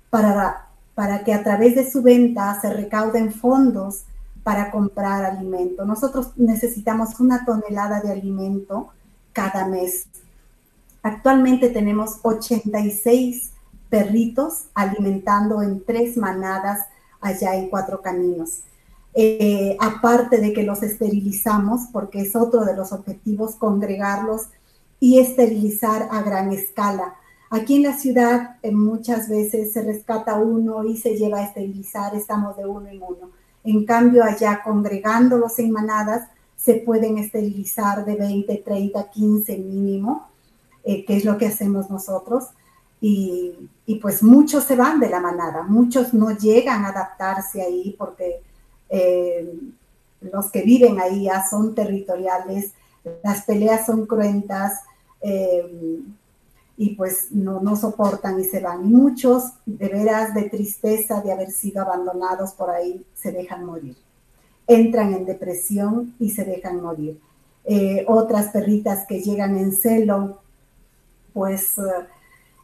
[0.10, 4.04] para, para que a través de su venta se recauden fondos
[4.50, 5.86] para comprar alimento.
[5.86, 8.88] Nosotros necesitamos una tonelada de alimento
[9.32, 10.08] cada mes.
[11.04, 13.52] Actualmente tenemos 86
[13.92, 16.88] perritos alimentando en tres manadas
[17.22, 18.62] allá en Cuatro Caminos.
[19.14, 24.48] Eh, aparte de que los esterilizamos, porque es otro de los objetivos, congregarlos
[25.00, 27.18] y esterilizar a gran escala.
[27.52, 32.16] Aquí en la ciudad eh, muchas veces se rescata uno y se lleva a esterilizar,
[32.16, 33.39] estamos de uno en uno.
[33.64, 40.28] En cambio, allá congregándolos en manadas, se pueden esterilizar de 20, 30, 15 mínimo,
[40.84, 42.50] eh, que es lo que hacemos nosotros.
[43.02, 43.56] Y,
[44.02, 48.42] pues muchos se van de la manada, muchos no llegan a adaptarse ahí porque
[48.90, 49.52] eh,
[50.22, 52.74] los que viven ahí ya son territoriales,
[53.24, 54.82] las peleas son cruentas,
[55.22, 56.02] eh,
[56.82, 58.86] y pues no, no soportan y se van.
[58.86, 63.98] Y muchos, de veras, de tristeza de haber sido abandonados por ahí, se dejan morir.
[64.66, 67.20] Entran en depresión y se dejan morir.
[67.66, 70.42] Eh, otras perritas que llegan en celo,
[71.34, 71.82] pues eh,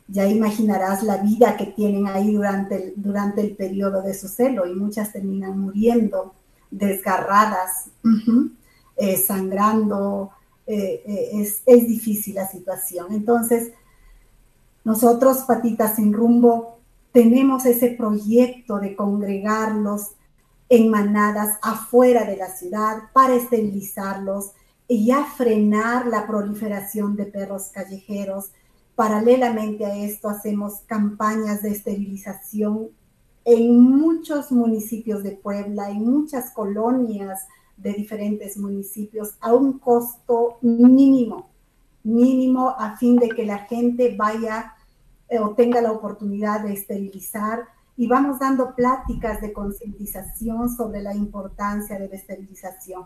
[0.08, 4.66] ya imaginarás la vida que tienen ahí durante el, durante el periodo de su celo
[4.66, 6.34] y muchas terminan muriendo,
[6.72, 7.90] desgarradas,
[8.96, 10.32] eh, sangrando.
[10.66, 13.08] es, es difícil la situación.
[13.12, 13.74] Entonces,
[14.86, 16.78] nosotros, Patitas sin rumbo,
[17.12, 20.12] tenemos ese proyecto de congregarlos
[20.70, 24.52] en manadas afuera de la ciudad para esterilizarlos
[24.88, 28.52] y ya frenar la proliferación de perros callejeros.
[28.96, 32.90] Paralelamente a esto hacemos campañas de esterilización
[33.44, 41.50] en muchos municipios de Puebla, en muchas colonias de diferentes municipios a un costo mínimo,
[42.04, 44.75] mínimo a fin de que la gente vaya
[45.30, 47.66] eh, o tenga la oportunidad de esterilizar
[47.98, 53.06] y vamos dando pláticas de concientización sobre la importancia de la esterilización.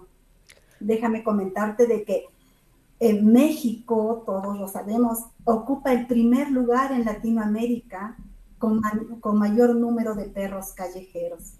[0.80, 2.26] Déjame comentarte de que
[3.00, 8.18] en México, todos lo sabemos, ocupa el primer lugar en Latinoamérica
[8.58, 8.82] con,
[9.22, 11.54] con mayor número de perros callejeros.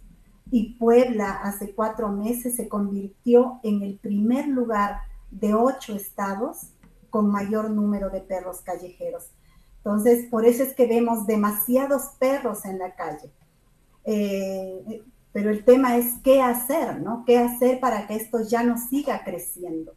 [0.52, 5.00] Y Puebla hace cuatro meses se convirtió en el primer lugar
[5.32, 6.72] de ocho estados
[7.10, 9.32] con mayor número de perros callejeros.
[9.84, 13.32] Entonces, por eso es que vemos demasiados perros en la calle.
[14.04, 17.24] Eh, pero el tema es qué hacer, ¿no?
[17.26, 19.94] ¿Qué hacer para que esto ya no siga creciendo?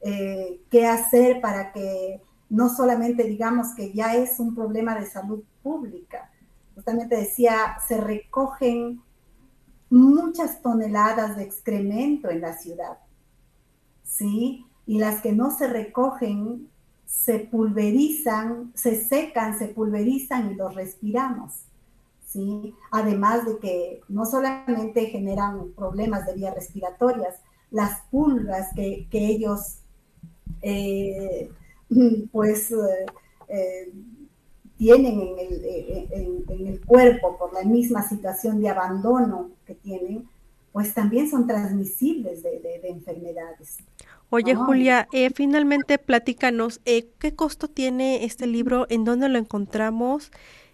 [0.00, 2.20] Eh, ¿Qué hacer para que
[2.50, 6.30] no solamente digamos que ya es un problema de salud pública?
[6.74, 9.02] Justamente decía, se recogen
[9.90, 12.98] muchas toneladas de excremento en la ciudad,
[14.02, 14.66] ¿sí?
[14.86, 16.68] Y las que no se recogen
[17.22, 21.52] se pulverizan, se secan, se pulverizan y los respiramos.
[22.26, 22.74] ¿sí?
[22.90, 27.36] Además de que no solamente generan problemas de vías respiratorias,
[27.70, 29.78] las pulgas que, ellos
[30.60, 31.50] eh,
[32.32, 32.72] pues
[33.48, 33.92] eh,
[34.76, 40.28] tienen en el, en el cuerpo por la misma situación de abandono que tienen,
[40.74, 43.78] pues también son transmisibles de, enfermedades.
[44.36, 48.88] Oye, Julia, eh, finalmente platícanos, eh, ¿qué costo tiene este libro?
[48.90, 50.32] ¿En dónde lo encontramos?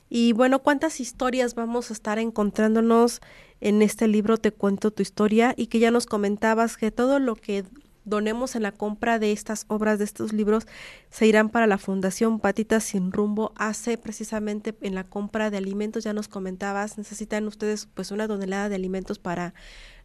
[0.09, 3.21] Y bueno, ¿cuántas historias vamos a estar encontrándonos
[3.61, 4.39] en este libro?
[4.39, 7.67] Te cuento tu historia y que ya nos comentabas que todo lo que
[8.07, 10.67] donemos en la compra de estas obras, de estos libros,
[11.11, 13.53] se irán para la Fundación Patitas Sin Rumbo.
[13.57, 18.71] Hace precisamente en la compra de alimentos, ya nos comentabas, necesitan ustedes pues una tonelada
[18.71, 19.53] de alimentos para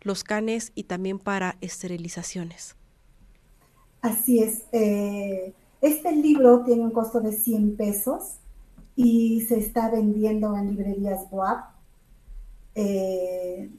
[0.01, 2.75] los canes y también para esterilizaciones.
[4.05, 4.61] Así es.
[4.71, 5.51] Eh,
[5.81, 8.35] este libro tiene un costo de 100 pesos
[8.95, 11.65] y se está vendiendo en librerías BOAP.
[12.75, 13.71] Eh,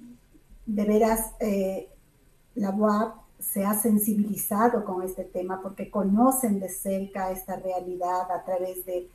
[0.67, 1.89] de veras, eh,
[2.57, 8.43] la BOAP se ha sensibilizado con este tema porque conocen de cerca esta realidad a
[8.45, 9.09] través de,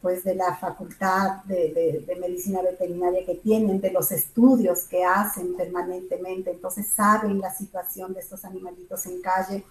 [0.00, 6.52] pues de la facultad de, medicina veterinaria que tienen, de los estudios que hacen permanentemente,
[6.52, 9.64] entonces saben la situación de estos animalitos en calle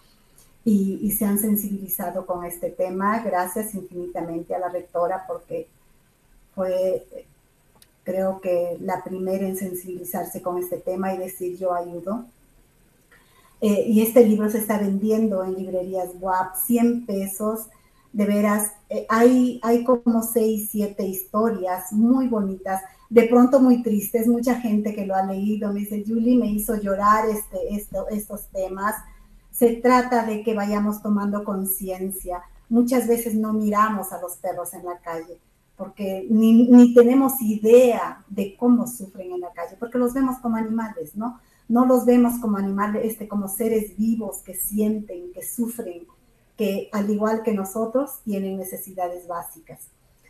[0.69, 3.23] y, y se han sensibilizado con este tema.
[3.23, 5.67] Gracias infinitamente a la rectora porque
[6.53, 7.05] fue
[8.03, 12.25] creo que la primera en sensibilizarse con este tema y decir yo ayudo.
[13.61, 17.67] Eh, y este libro se está vendiendo en librerías WAP, 100 pesos.
[18.11, 24.27] De veras, eh, hay, hay como 6, 7 historias muy bonitas, de pronto muy tristes.
[24.27, 28.47] Mucha gente que lo ha leído me dice, Julie me hizo llorar este, esto, estos
[28.47, 28.95] temas.
[29.59, 32.41] Se trata de que vayamos tomando conciencia.
[32.69, 35.37] Muchas veces no miramos a los perros en la calle
[35.79, 41.15] porque ni, tenemos idea de cómo sufren en la calle, porque los vemos como animales,
[41.15, 41.39] ¿no?
[41.69, 46.05] no los vemos como animales, este, como seres vivos que sienten, que sufren,
[46.57, 49.79] que al igual que nosotros tienen necesidades básicas.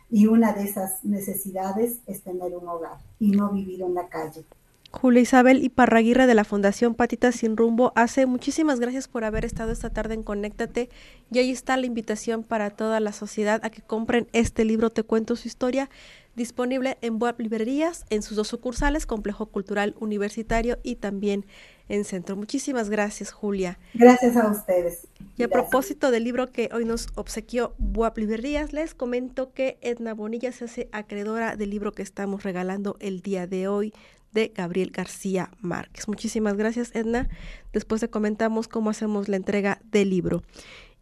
[0.08, 4.44] Y una de esas necesidades es tener un hogar y no vivir en la calle.
[4.92, 9.44] Julia Isabel y Parraguirre de la Fundación Patitas Sin Rumbo hace muchísimas gracias por haber
[9.44, 10.90] estado esta tarde en Conéctate
[11.30, 15.04] y ahí está la invitación para toda la sociedad a que compren este libro Te
[15.04, 15.88] cuento su historia
[16.34, 21.46] disponible en web librerías en sus dos sucursales, Complejo Cultural Universitario y también
[21.90, 22.36] en Centro.
[22.36, 23.78] Muchísimas gracias, Julia.
[23.94, 25.08] Gracias a ustedes.
[25.36, 30.14] Y a propósito del libro que hoy nos obsequió Web Librerías, les comento que Edna
[30.14, 33.92] Bonilla se hace acreedora del libro que estamos regalando el día de hoy
[34.32, 36.08] de Gabriel García Márquez.
[36.08, 37.28] Muchísimas gracias, Edna.
[37.72, 40.42] Después te comentamos cómo hacemos la entrega del libro.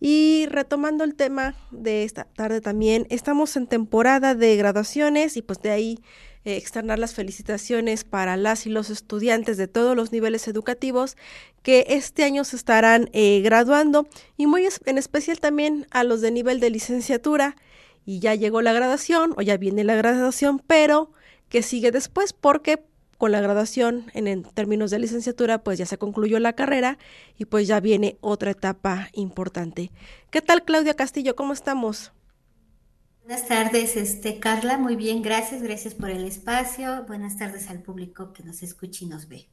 [0.00, 5.60] Y retomando el tema de esta tarde también, estamos en temporada de graduaciones y pues
[5.60, 5.98] de ahí
[6.44, 11.16] eh, externar las felicitaciones para las y los estudiantes de todos los niveles educativos
[11.62, 16.30] que este año se estarán eh, graduando y muy en especial también a los de
[16.30, 17.56] nivel de licenciatura
[18.04, 21.10] y ya llegó la graduación o ya viene la graduación, pero
[21.48, 22.82] que sigue después porque
[23.18, 26.98] con la graduación en, términos de licenciatura, pues ya se concluyó la carrera
[27.36, 29.90] y pues ya viene otra etapa importante.
[30.30, 31.34] ¿Qué tal, Claudia Castillo?
[31.34, 32.12] ¿Cómo estamos?
[33.28, 34.78] Buenas tardes, este, Carla.
[34.78, 35.62] Muy bien, gracias.
[35.62, 37.04] Gracias por el espacio.
[37.06, 39.50] Buenas tardes al público que nos escucha y nos ve.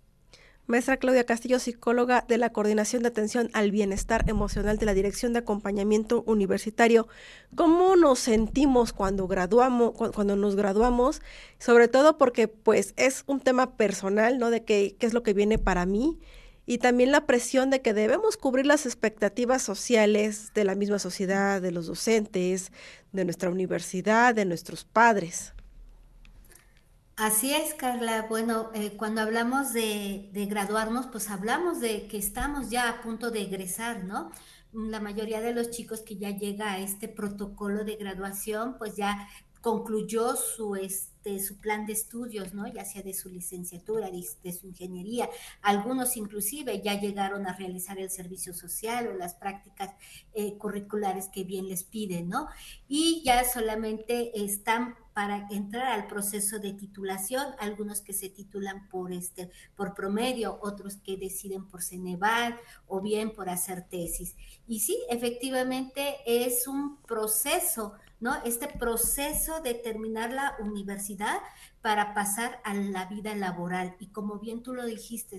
[0.66, 5.34] Maestra Claudia Castillo, psicóloga de la Coordinación de Atención al Bienestar Emocional de la Dirección
[5.34, 7.10] de Acompañamiento Universitario.
[7.54, 11.22] ¿Cómo nos sentimos cuando graduamos, cuando nos graduamos?
[11.60, 14.52] Sobre todo porque pues es un tema personal, ¿no?
[14.52, 16.18] De qué, qué es lo que viene para mí
[16.66, 21.62] y también la presión de que debemos cubrir las expectativas sociales de la misma sociedad,
[21.62, 22.72] de los docentes,
[23.12, 25.54] de nuestra universidad, de nuestros padres.
[27.18, 28.26] Así es, Carla.
[28.28, 33.44] Bueno, eh, cuando hablamos de, graduarnos, pues hablamos de que estamos ya a punto de
[33.44, 34.32] egresar, ¿no?
[34.74, 39.30] La mayoría de los chicos que ya llega a este protocolo de graduación, pues ya
[39.62, 40.76] concluyó su,
[41.26, 42.68] este, su plan de estudios, ¿no?
[42.68, 45.28] Ya sea de su licenciatura, de, su ingeniería.
[45.62, 49.92] Algunos inclusive ya llegaron a realizar el servicio social o las prácticas
[50.34, 52.48] eh, curriculares que bien les piden, ¿no?
[52.88, 59.14] Y ya solamente están para entrar al proceso de titulación, algunos que se titulan por
[59.14, 64.36] este por promedio, otros que deciden por Ceneval o bien por hacer tesis.
[64.68, 67.94] Y sí, efectivamente es un proceso,
[68.26, 68.42] ¿no?
[68.44, 71.38] Este proceso de terminar la universidad
[71.84, 73.96] para pasar a la vida laboral.
[74.00, 75.38] Y como bien tú lo dijiste,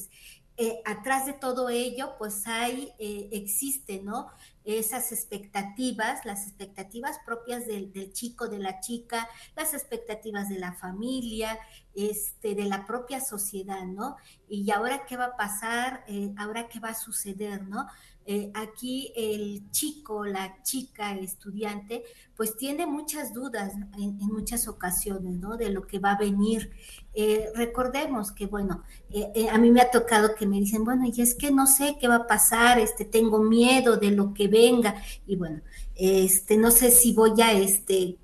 [0.56, 4.28] eh, atrás de todo ello, pues hay, eh, existe, ¿no?
[4.64, 11.58] esas expectativas, las expectativas propias del, chico, de la chica, las expectativas de la familia,
[11.94, 14.16] este, de la propia sociedad, ¿no?
[14.48, 17.86] Y ahora qué va a pasar, eh, ahora qué va a suceder, ¿no?
[18.28, 22.02] Eh, aquí el chico, la chica, estudiante,
[22.36, 25.56] pues tiene muchas dudas en, muchas ocasiones, ¿no?
[25.56, 26.72] De lo que va a venir.
[27.14, 31.22] Eh, recordemos que, bueno, eh, a mí me ha tocado que me dicen, bueno, y
[31.22, 34.96] es que no sé qué va a pasar, este, tengo miedo de lo que venga,
[35.26, 35.62] y bueno,
[35.94, 38.18] este, no sé si voy a, este,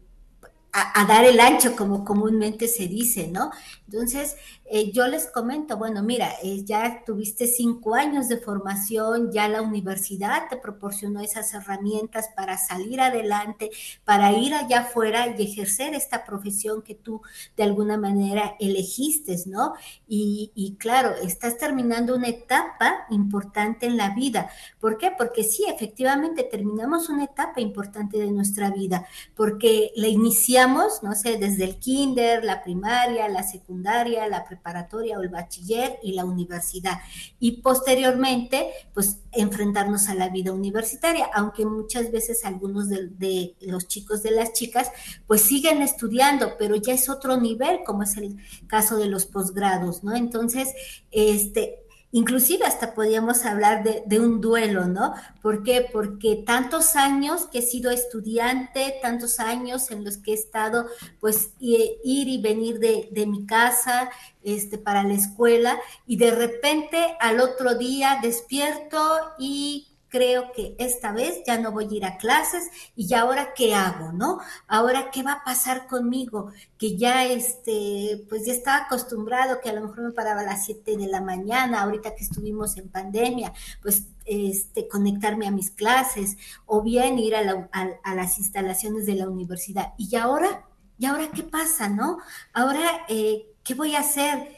[0.73, 3.51] a, dar el ancho, como comúnmente se dice, ¿no?
[3.87, 4.37] Entonces,
[4.75, 9.61] eh, yo les comento, bueno, mira, eh, ya tuviste cinco años de formación, ya la
[9.61, 13.71] universidad te proporcionó esas herramientas para salir adelante,
[14.07, 17.21] para ir allá afuera y ejercer esta profesión que tú
[17.55, 19.75] de alguna manera elegiste, ¿no?
[20.09, 24.49] Y, y claro, estás terminando una etapa importante en la vida.
[24.81, 25.13] ¿Por qué?
[25.19, 29.07] Porque sí, efectivamente terminamos una etapa importante de nuestra vida,
[29.37, 35.19] porque la iniciamos, no sé, desde el kinder, la primaria, la secundaria, la preparación preparatoria
[35.19, 36.99] o el bachiller y la universidad.
[37.41, 44.23] Y posteriormente, pues enfrentarnos a la vida universitaria, aunque muchas veces algunos de, los chicos
[44.23, 44.91] de las chicas,
[45.27, 48.37] pues siguen estudiando, pero ya es otro nivel, como es el
[48.69, 50.15] caso de los posgrados, ¿no?
[50.15, 50.69] Entonces,
[51.11, 51.82] este,
[52.13, 55.15] inclusive hasta podríamos hablar de, un duelo, ¿no?
[55.41, 55.89] ¿Por qué?
[55.93, 60.87] Porque tantos años que he sido estudiante, tantos años en los que he estado,
[61.21, 61.99] pues, ir
[62.29, 64.11] y venir de, de mi casa,
[64.45, 68.99] este, para la escuela, y de repente al otro día despierto
[69.39, 73.75] y creo que esta vez ya no voy a ir a clases y ahora qué
[73.75, 74.41] hago, ¿no?
[74.69, 79.73] Ahora qué va a pasar conmigo, que ya este, pues ya estaba acostumbrado que a
[79.73, 83.55] lo mejor me paraba a las 7 de la mañana, ahorita que estuvimos en pandemia,
[83.81, 86.37] pues este, conectarme a mis clases
[86.67, 89.95] o bien ir a, a, las instalaciones de la universidad.
[89.97, 90.67] ¿Y ahora?
[90.99, 92.19] ¿Y ahora qué pasa, no?
[92.53, 94.55] Ahora, eh, ¿qué voy a hacer?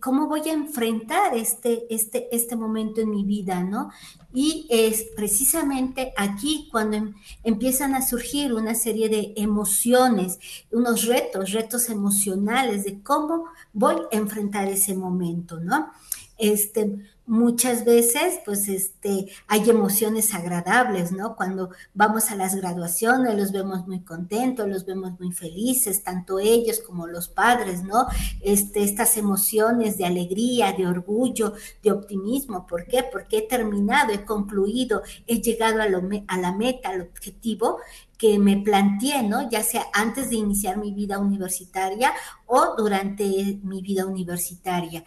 [0.00, 3.90] ¿Cómo voy a enfrentar este, este, este momento en mi vida, no?
[4.34, 10.38] Y es precisamente aquí cuando em, empiezan a surgir una serie de emociones,
[10.70, 15.90] unos retos, retos emocionales de cómo voy a enfrentar ese momento, ¿no?
[16.36, 16.98] Este,
[17.28, 21.36] muchas veces, pues, este, hay emociones agradables, ¿no?
[21.36, 26.80] Cuando vamos a las graduaciones, los vemos muy contentos, los vemos muy felices, tanto ellos
[26.80, 28.06] como los padres, ¿no?
[28.40, 31.52] Este, estas emociones de alegría, de orgullo,
[31.82, 32.66] de optimismo.
[32.66, 33.04] ¿Por qué?
[33.04, 35.86] Porque he terminado, he concluido, he llegado a,
[36.26, 37.78] a la meta, al objetivo
[38.16, 39.48] que me planteé, ¿no?
[39.48, 42.12] Ya sea antes de iniciar mi vida universitaria
[42.46, 45.04] o durante mi vida universitaria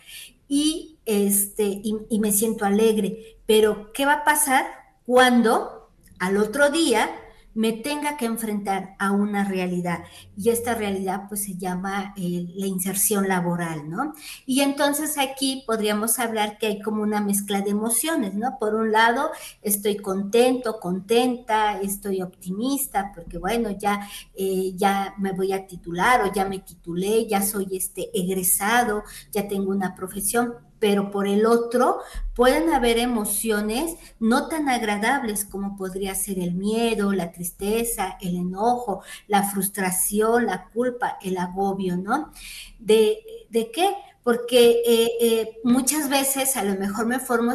[0.48, 3.38] y, este, y, me siento alegre.
[3.46, 4.66] Pero, ¿qué va a pasar
[5.06, 5.90] cuando
[6.20, 7.10] al otro día
[7.54, 10.04] me tenga que enfrentar a una realidad.
[10.38, 14.14] Y esta realidad pues se llama eh, la inserción laboral, ¿no?
[14.46, 18.58] Y entonces aquí podríamos hablar que hay como una mezcla de emociones, ¿no?
[18.60, 19.32] Por un lado,
[19.62, 26.32] estoy contento, contenta, estoy optimista, porque bueno, ya, eh, ya me voy a titular o
[26.34, 32.00] ya me titulé, ya soy este egresado, ya tengo una profesión, pero por el otro
[32.34, 39.04] pueden haber emociones no tan agradables como podría ser el miedo, la tristeza, el enojo,
[39.28, 42.32] la frustración, la culpa, el agobio, ¿no?
[42.80, 43.20] ¿De,
[43.52, 43.94] de qué?
[44.24, 47.54] Porque eh, eh, muchas veces a lo mejor me formo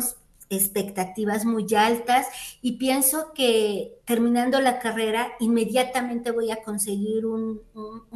[0.49, 2.26] expectativas muy altas
[2.62, 7.62] y pienso que terminando la carrera inmediatamente voy a conseguir un,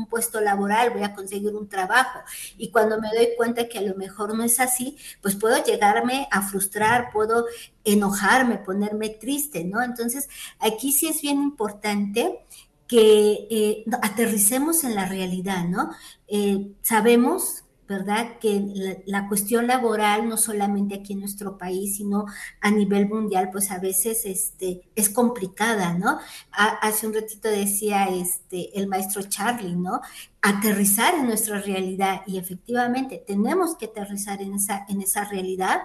[0.09, 2.21] puesto laboral, voy a conseguir un trabajo
[2.57, 6.29] y cuando me doy cuenta que a lo mejor no es así, pues puedo llegarme
[6.31, 7.47] a frustrar, puedo
[7.85, 9.83] enojarme, ponerme triste, ¿no?
[9.83, 10.29] Entonces
[10.59, 12.45] aquí sí es bien importante
[12.87, 15.93] que eh, aterricemos en la realidad, ¿no?
[16.27, 18.39] Eh, sabemos ¿verdad?
[18.39, 22.25] Que la, cuestión laboral, no solamente aquí en nuestro país, sino
[22.61, 26.21] a nivel mundial, pues a veces este, es complicada, ¿no?
[26.53, 30.01] hace un ratito decía este, el maestro Charlie, ¿no?
[30.43, 35.81] Aterrizar en nuestra realidad y efectivamente tenemos que aterrizar en esa, en esa realidad,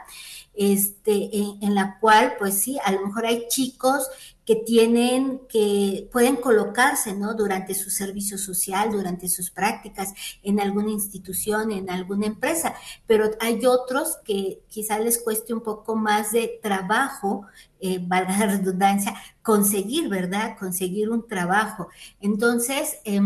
[0.53, 4.09] este, en la cual, pues sí, a lo mejor hay chicos
[4.45, 7.33] que tienen, que pueden colocarse, ¿no?
[7.33, 12.75] Durante su servicio social, durante sus prácticas en alguna institución, en alguna empresa,
[13.07, 17.47] pero hay otros que quizá les cueste un poco más de trabajo,
[17.79, 19.15] eh, valga la redundancia,
[19.45, 20.57] conseguir, ¿verdad?
[20.57, 21.89] Conseguir un trabajo.
[22.19, 23.21] Entonces, eh,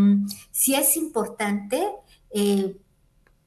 [0.50, 1.82] sí es importante
[2.30, 2.76] eh,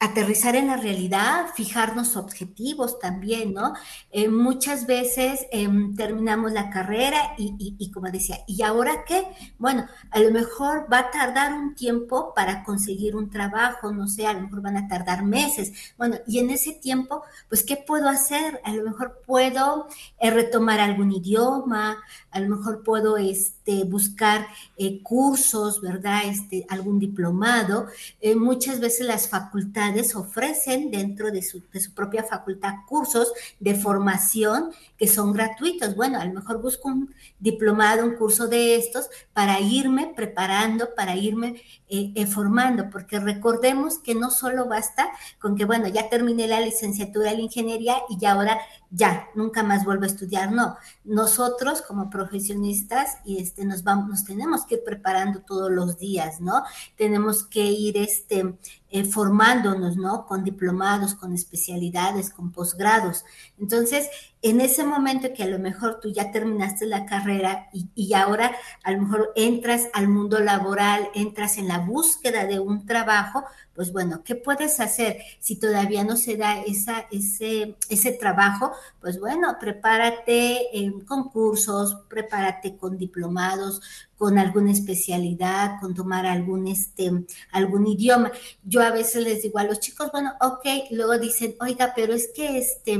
[0.04, 3.74] aterrizar en la realidad, fijarnos objetivos también, ¿no?
[4.12, 9.26] Eh, muchas veces em, terminamos la carrera y, como decía, ¿y ahora qué?
[9.58, 14.28] Bueno, a lo mejor va a tardar un tiempo para conseguir un trabajo, no sé,
[14.28, 15.72] a lo mejor van a tardar meses.
[15.98, 18.60] Bueno, y en ese tiempo, pues, ¿qué puedo hacer?
[18.66, 19.88] A lo mejor puedo
[20.20, 21.98] eh, retomar algún idioma,
[22.34, 26.22] a lo mejor puedo este, buscar eh, cursos, ¿verdad?
[26.26, 27.88] Este, algún diplomado.
[28.36, 31.62] muchas veces las facultades ofrecen dentro de su,
[31.96, 35.96] propia facultad cursos de formación que son gratuitos.
[35.96, 41.16] Bueno, a lo mejor busco un diplomado, un curso de estos para irme preparando, para
[41.16, 45.10] irme eh, eh, formando, porque recordemos que no solo basta
[45.40, 48.60] con que, bueno, ya terminé la licenciatura en ingeniería y ya ahora
[48.96, 50.78] ya, nunca más vuelvo a estudiar, no.
[51.04, 56.40] Nosotros como profesionistas y este, nos, vamos, nos tenemos que ir preparando todos los días,
[56.40, 56.64] ¿no?
[56.96, 58.56] Tenemos que ir este,
[58.94, 60.28] eh, formándonos, ¿no?
[60.28, 63.26] Con diplomados, con especialidades, con posgrados.
[63.60, 64.08] Entonces,
[64.44, 68.56] en ese momento que a lo mejor tú ya terminaste la carrera y, y, ahora
[68.84, 73.92] a lo mejor entras al mundo laboral, entras en la búsqueda de un trabajo, pues
[73.92, 78.74] bueno, ¿qué puedes hacer si todavía no se da esa, ese, ese trabajo?
[79.02, 83.82] Pues bueno, prepárate en concursos, prepárate con diplomados,
[84.24, 87.12] con alguna especialidad, con tomar algún, este,
[87.52, 88.32] algún idioma.
[88.64, 92.30] Yo a veces les digo a los chicos, bueno, ok, luego dicen, oiga, pero es
[92.34, 92.98] que, este,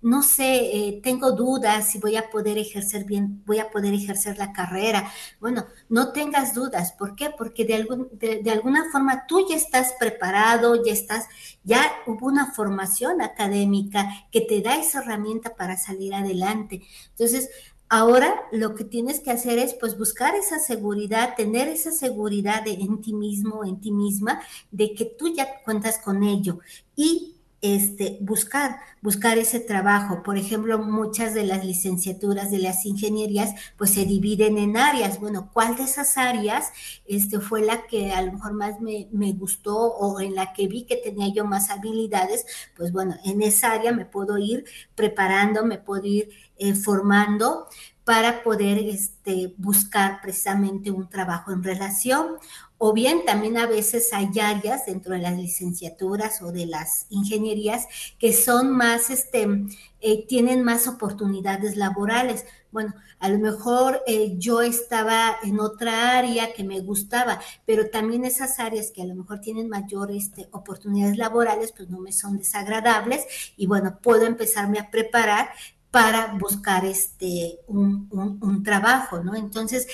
[0.00, 4.38] no sé, eh, tengo dudas si voy a poder ejercer bien, voy a poder ejercer
[4.38, 5.12] la carrera.
[5.40, 6.92] Bueno, no tengas dudas.
[6.92, 7.28] ¿Por qué?
[7.28, 11.26] Porque de, algún, de, alguna forma tú ya estás preparado, ya estás,
[11.64, 16.80] ya hubo una formación académica que te da esa herramienta para salir adelante.
[17.10, 17.50] Entonces,
[17.94, 23.02] Ahora lo que tienes que hacer es pues buscar esa seguridad, tener esa seguridad en
[23.02, 24.40] ti mismo, en ti misma,
[24.70, 26.60] de que tú ya cuentas con ello.
[26.96, 30.22] Y este, buscar, buscar ese trabajo.
[30.24, 35.20] Por ejemplo, muchas de las licenciaturas de las ingenierías pues se dividen en áreas.
[35.20, 36.72] Bueno, ¿cuál de esas áreas
[37.06, 40.66] este, fue la que a lo mejor más me, me gustó o en la que
[40.66, 42.44] vi que tenía yo más habilidades?
[42.76, 44.64] Pues bueno, en esa área me puedo ir
[44.96, 47.68] preparando, me puedo ir eh, formando
[48.04, 52.38] para poder este, buscar precisamente un trabajo en relación.
[52.84, 57.86] O bien también a veces hay áreas dentro de las licenciaturas o de las ingenierías
[58.18, 59.46] que son más, este,
[60.00, 62.44] eh, tienen más oportunidades laborales.
[62.72, 68.24] Bueno, a lo mejor eh, yo estaba en otra área que me gustaba, pero también
[68.24, 72.36] esas áreas que a lo mejor tienen mayor este, oportunidades laborales, pues no me son
[72.36, 73.24] desagradables
[73.56, 75.50] y bueno, puedo empezarme a preparar
[75.92, 79.36] para buscar este, un, trabajo, ¿no?
[79.36, 79.86] Entonces,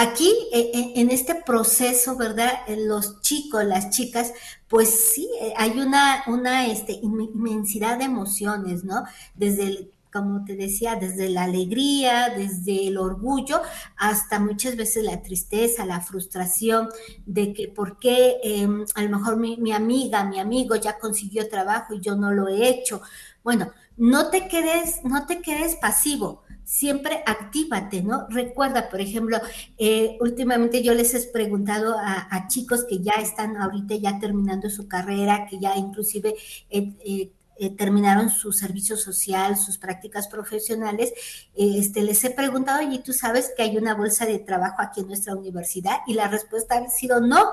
[0.00, 2.52] aquí e, e, en este proceso, ¿verdad?
[2.68, 4.32] Los chicos, las chicas,
[4.68, 9.04] pues sí, eh, hay una, una este, inmensidad de emociones, ¿no?
[9.34, 13.62] Desde el como te decía, desde la alegría, desde el orgullo,
[13.96, 16.88] hasta muchas veces la tristeza, la frustración
[17.26, 21.48] de que por qué em, a lo mejor mi, mi, amiga, mi amigo ya consiguió
[21.48, 23.00] trabajo y yo no lo he hecho.
[23.44, 28.28] Bueno, no te quedes, no te quedes pasivo, siempre actívate, ¿no?
[28.28, 29.38] Recuerda, por ejemplo,
[29.76, 34.86] eh, últimamente yo les he preguntado a, chicos que ya están ahorita ya terminando su
[34.86, 36.36] carrera, que ya inclusive
[36.70, 41.12] eh, eh, terminaron su servicio social, sus prácticas profesionales,
[41.56, 45.08] este, les he preguntado, y tú sabes que hay una bolsa de trabajo aquí en
[45.08, 47.46] nuestra universidad, y la respuesta ha sido no.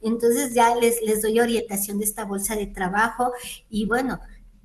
[0.00, 3.32] Entonces ya les, les doy orientación de esta bolsa de trabajo,
[3.68, 4.20] y bueno,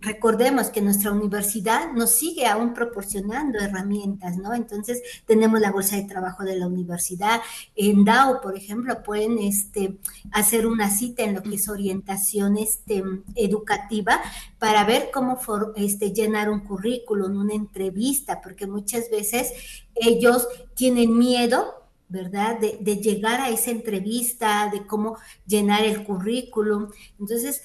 [0.06, 4.54] recordemos que nuestra universidad nos sigue aún proporcionando herramientas, ¿no?
[4.54, 7.42] Entonces, tenemos la bolsa de trabajo de la universidad.
[7.76, 9.98] En DAO, por ejemplo, pueden este,
[10.32, 13.04] hacer una cita en lo que es orientación este,
[13.36, 14.22] educativa
[14.60, 15.40] para ver cómo
[15.76, 19.52] este, llenar un currículum, una entrevista, porque muchas veces
[19.96, 22.60] ellos tienen miedo ¿verdad?
[22.60, 26.92] De, de, llegar a esa entrevista, de cómo llenar el currículum.
[27.20, 27.64] Entonces,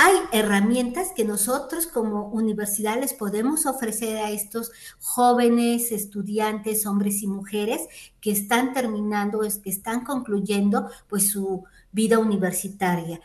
[0.00, 4.70] hay herramientas que nosotros como universidad les podemos ofrecer a estos
[5.00, 7.88] jóvenes estudiantes, hombres y mujeres
[8.20, 13.20] que están terminando, que están concluyendo pues su vida universitaria.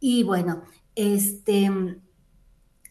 [0.00, 0.64] Y bueno,
[0.94, 1.70] este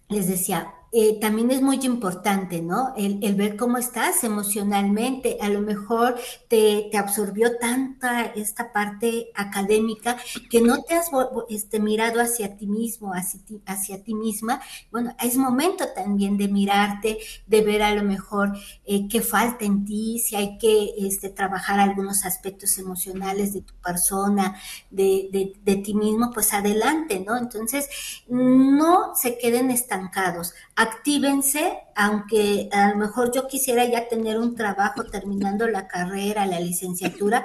[0.09, 2.93] les decía, eh, también es muy importante, ¿no?
[2.95, 5.37] El, ver cómo estás emocionalmente.
[5.41, 6.15] A lo mejor
[6.47, 10.17] te, absorbió tanta esta parte académica
[10.49, 11.09] que no te has
[11.49, 14.61] este, mirado hacia ti mismo, hacia ti, hacia ti misma.
[14.91, 19.85] Bueno, es momento también de mirarte, de ver a lo mejor eh, qué falta en
[19.85, 24.55] ti, si hay que este, trabajar algunos aspectos emocionales de tu persona,
[24.89, 27.37] de, de, de ti mismo, pues adelante, ¿no?
[27.37, 27.89] Entonces,
[28.27, 35.03] no se queden estancados actívense, aunque a lo mejor yo quisiera ya tener un trabajo
[35.03, 37.43] terminando la carrera, la licenciatura,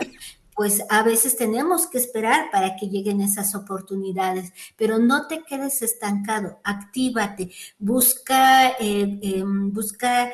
[0.55, 5.81] pues a veces tenemos que esperar para que lleguen esas oportunidades, pero no te quedes
[5.81, 10.31] estancado, actívate, busca, eh, em, busca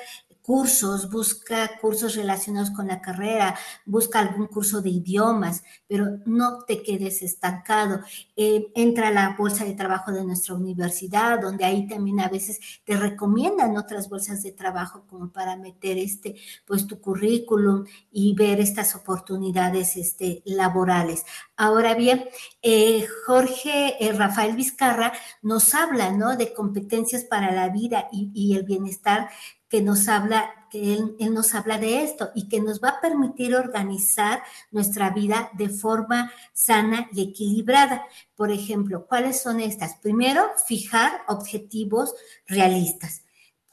[0.49, 6.83] cursos, busca cursos relacionados con la carrera, busca algún curso de idiomas, pero no te
[6.83, 8.01] quedes estancado.
[8.35, 12.81] Eh, entra a la bolsa de trabajo de nuestra universidad, donde ahí también a veces
[12.87, 16.37] te recomiendan otras bolsas de trabajo como para meter este,
[16.67, 21.27] pues tu currículum y ver estas oportunidades este, laborales.
[21.59, 22.25] Ahora bien,
[22.63, 26.39] eh, Jorge eh, Rafael Vizcarra nos habla, ¿no?
[26.39, 29.29] De competencias para la vida y, y el bienestar
[29.69, 33.55] que nos habla, que él, nos habla de esto y que nos va a permitir
[33.55, 38.07] organizar nuestra vida de forma sana y equilibrada.
[38.35, 39.97] Por ejemplo, ¿cuáles son estas?
[39.97, 42.15] Primero, fijar objetivos
[42.47, 43.23] realistas.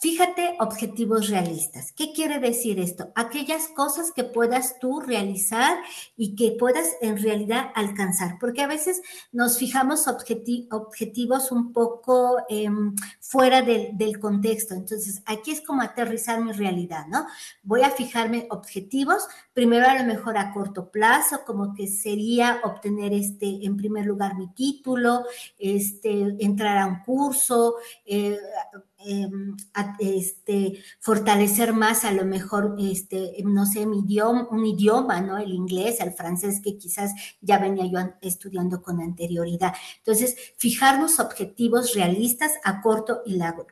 [0.05, 1.91] Fíjate objetivos realistas.
[1.91, 3.11] ¿Qué quiere decir esto?
[3.15, 5.79] Aquellas cosas que puedas tú realizar
[6.15, 9.01] y que puedas en realidad alcanzar, porque a veces
[9.31, 14.75] nos fijamos objetivos un poco em, fuera del contexto.
[14.75, 17.25] Entonces, aquí es como aterrizar mi realidad, ¿no?
[17.63, 23.11] Voy a fijarme objetivos, primero a lo mejor a corto plazo, como que sería obtener
[23.11, 25.23] este, en primer lugar, mi título,
[25.57, 28.37] este, entrar a un curso, eh,
[29.07, 29.55] Em,
[29.99, 35.37] este, fortalecer más a lo mejor, este, no sé, mi idioma, un idioma, ¿no?
[35.37, 39.73] El inglés, el francés, que quizás ya venía yo estudiando con anterioridad.
[39.99, 43.67] Entonces, fijarnos objetivos realistas a corto y largo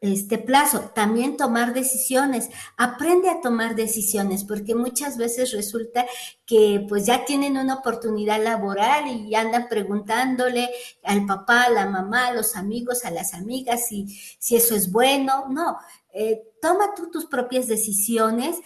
[0.00, 0.90] este plazo.
[0.94, 2.48] También tomar decisiones.
[2.76, 6.06] Aprende a tomar decisiones porque muchas veces resulta
[6.46, 10.70] que pues ya tienen una oportunidad laboral y andan preguntándole
[11.04, 14.06] al papá, a la mamá, a los amigos, a las amigas si,
[14.38, 15.46] si eso es bueno.
[15.48, 15.78] No,
[16.12, 18.56] eh, toma tú tus propias decisiones,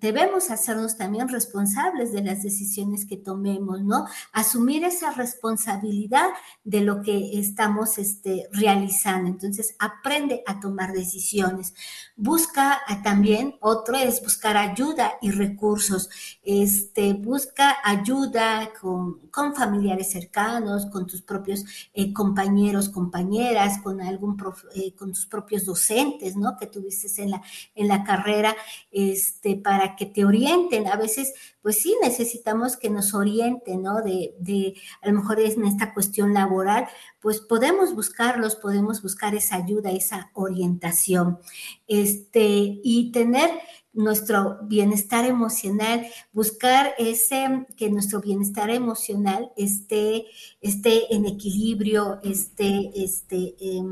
[0.00, 4.06] debemos hacernos también responsables de las decisiones que tomemos, ¿no?
[4.32, 6.28] Asumir esa responsabilidad
[6.64, 9.30] de lo que estamos este, realizando.
[9.30, 11.74] Entonces, aprende a tomar decisiones.
[12.16, 16.10] Busca también, otro es buscar ayuda y recursos.
[16.42, 19.20] Este, busca ayuda con,
[19.54, 21.64] familiares cercanos, con tus propios
[21.94, 24.36] eh, compañeros, compañeras, con algún,
[24.74, 26.56] eh, con tus propios docentes, ¿no?
[26.58, 27.42] Que tuviste en la,
[27.74, 28.54] en la carrera,
[28.90, 30.86] este, para que te orienten.
[30.88, 31.32] A veces,
[31.62, 34.02] pues sí, necesitamos que nos orienten, ¿no?
[34.02, 36.88] De, de, a lo mejor es en esta cuestión laboral,
[37.20, 41.38] pues podemos buscarlos, podemos buscar esa ayuda, esa orientación,
[41.86, 43.50] este, y tener
[43.96, 50.26] nuestro bienestar emocional, buscar ese, que nuestro bienestar emocional esté,
[50.60, 53.82] esté en equilibrio, esté, este, eh,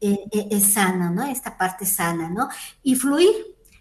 [0.00, 1.24] eh, es sana, ¿no?
[1.24, 2.48] Esta parte sana, ¿no?
[2.82, 3.30] Y fluir,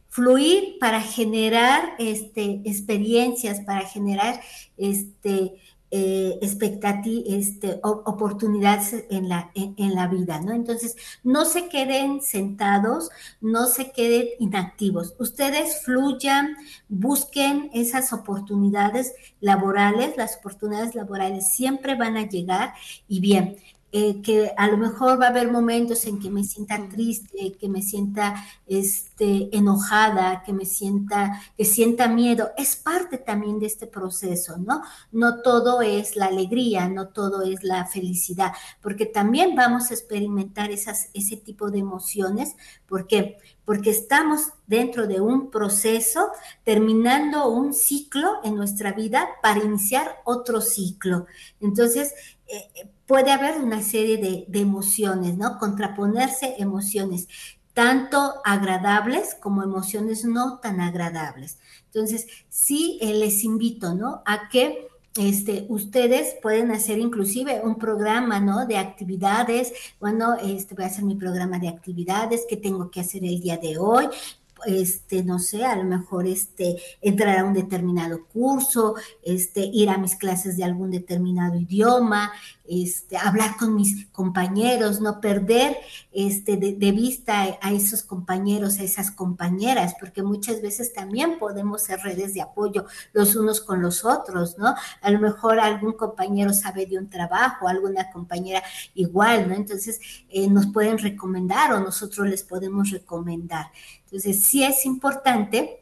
[0.10, 4.42] fluir para generar este, experiencias, para generar
[4.78, 5.56] este,
[5.92, 10.54] eh, este, oportunidades en la, en, la vida, ¿no?
[10.54, 13.10] Entonces, no se queden sentados,
[13.42, 15.16] no se queden inactivos.
[15.18, 16.56] Ustedes fluyan,
[16.90, 22.74] busquen esas oportunidades laborales, las oportunidades laborales siempre van a llegar
[23.08, 23.58] y bien,
[23.92, 27.68] eh, que a lo mejor va a haber momentos en que me sienta triste, que
[27.68, 28.36] me sienta
[28.68, 32.52] este, enojada, que me sienta, que sienta miedo.
[32.56, 34.84] Es parte también de este proceso, ¿no?
[35.12, 40.70] No todo es la alegría, no todo es la felicidad, porque también vamos a experimentar
[40.70, 42.56] esas, ese tipo de emociones.
[42.88, 43.38] ¿Por qué?
[43.66, 46.30] Porque estamos dentro de un proceso,
[46.64, 51.26] terminando un ciclo en nuestra vida para iniciar otro ciclo.
[51.60, 52.14] Entonces,
[52.48, 55.58] eh, puede haber una serie de, emociones, ¿no?
[55.58, 57.28] Contraponerse emociones,
[57.74, 61.58] tanto agradables como emociones no tan agradables.
[61.86, 64.22] Entonces, sí eh, les invito, ¿no?
[64.28, 68.68] A que este, ustedes pueden hacer inclusive un programa, ¿no?
[68.68, 69.74] De actividades.
[70.00, 73.58] Bueno, este, voy a hacer mi programa de actividades que tengo que hacer el día
[73.58, 74.08] de hoy
[74.66, 79.98] este, no sé, a lo mejor este, entrar a un determinado curso, este, ir a
[79.98, 82.32] mis clases de algún determinado idioma,
[82.70, 85.76] este, hablar con mis compañeros, no perder
[86.12, 92.00] este, de, vista a esos compañeros, a esas compañeras, porque muchas veces también podemos ser
[92.02, 94.76] redes de apoyo los unos con los otros, ¿no?
[95.02, 98.62] A lo mejor algún compañero sabe de un trabajo, alguna compañera
[98.94, 99.56] igual, ¿no?
[99.56, 100.00] Entonces
[100.30, 103.72] eh, nos pueden recomendar o nosotros les podemos recomendar.
[104.06, 105.79] Entonces sí es importante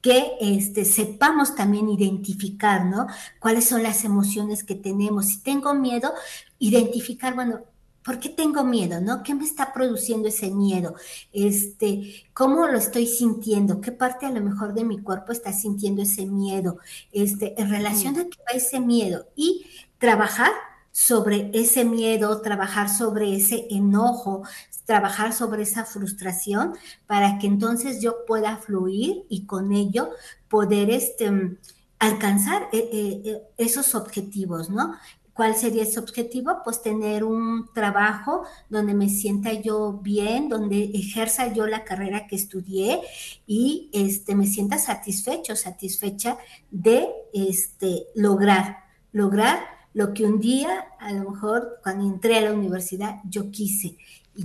[0.00, 3.06] que este, sepamos también identificar, ¿no?
[3.40, 5.26] Cuáles son las emociones que tenemos.
[5.26, 6.12] Si tengo miedo,
[6.58, 7.60] identificar, bueno,
[8.04, 9.22] ¿por qué tengo miedo, no?
[9.22, 10.94] ¿Qué me está produciendo ese miedo?
[11.32, 13.80] Este, ¿cómo lo estoy sintiendo?
[13.80, 16.78] ¿Qué parte a lo mejor de mi cuerpo está sintiendo ese miedo?
[17.12, 19.66] Este, en relación a qué va ese miedo y
[19.98, 20.52] trabajar
[20.98, 24.42] sobre ese miedo, trabajar sobre ese enojo,
[24.84, 26.74] trabajar sobre esa frustración
[27.06, 30.10] para que entonces yo pueda fluir y con ello
[30.48, 31.56] poder este,
[32.00, 34.96] alcanzar eh, eh, eh, esos objetivos, ¿no?
[35.32, 36.62] ¿Cuál sería ese objetivo?
[36.64, 42.34] Pues tener un trabajo donde me sienta yo bien, donde ejerza yo la carrera que
[42.34, 43.02] estudié
[43.46, 46.38] y este, me sienta satisfecho, satisfecha
[46.72, 48.78] de este, lograr,
[49.12, 53.96] lograr lo que un día, a lo mejor cuando entré a la universidad, yo quise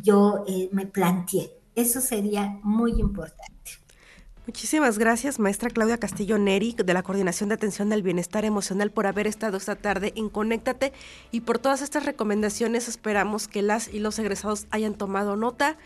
[0.02, 1.52] yo eh, me planteé.
[1.76, 3.54] Eso sería muy importante.
[4.48, 9.06] Muchísimas gracias, maestra Claudia Castillo Neri, de la Coordinación de Atención al Bienestar Emocional, por
[9.06, 10.92] haber estado esta tarde en Conéctate
[11.30, 12.88] y por todas estas recomendaciones.
[12.88, 15.78] Esperamos que las y los egresados hayan tomado nota.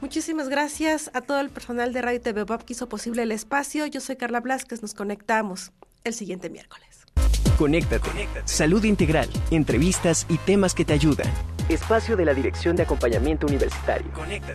[0.00, 3.86] Muchísimas gracias a todo el personal de Radio TV Bob que hizo posible el espacio.
[3.86, 5.70] Yo soy Carla Blasquez, nos conectamos
[6.02, 6.93] el siguiente miércoles.
[7.58, 8.10] Conéctate.
[8.44, 11.28] Salud integral, entrevistas y temas que te ayudan.
[11.68, 14.10] Espacio de la Dirección de Acompañamiento Universitario.
[14.12, 14.52] Conéctate.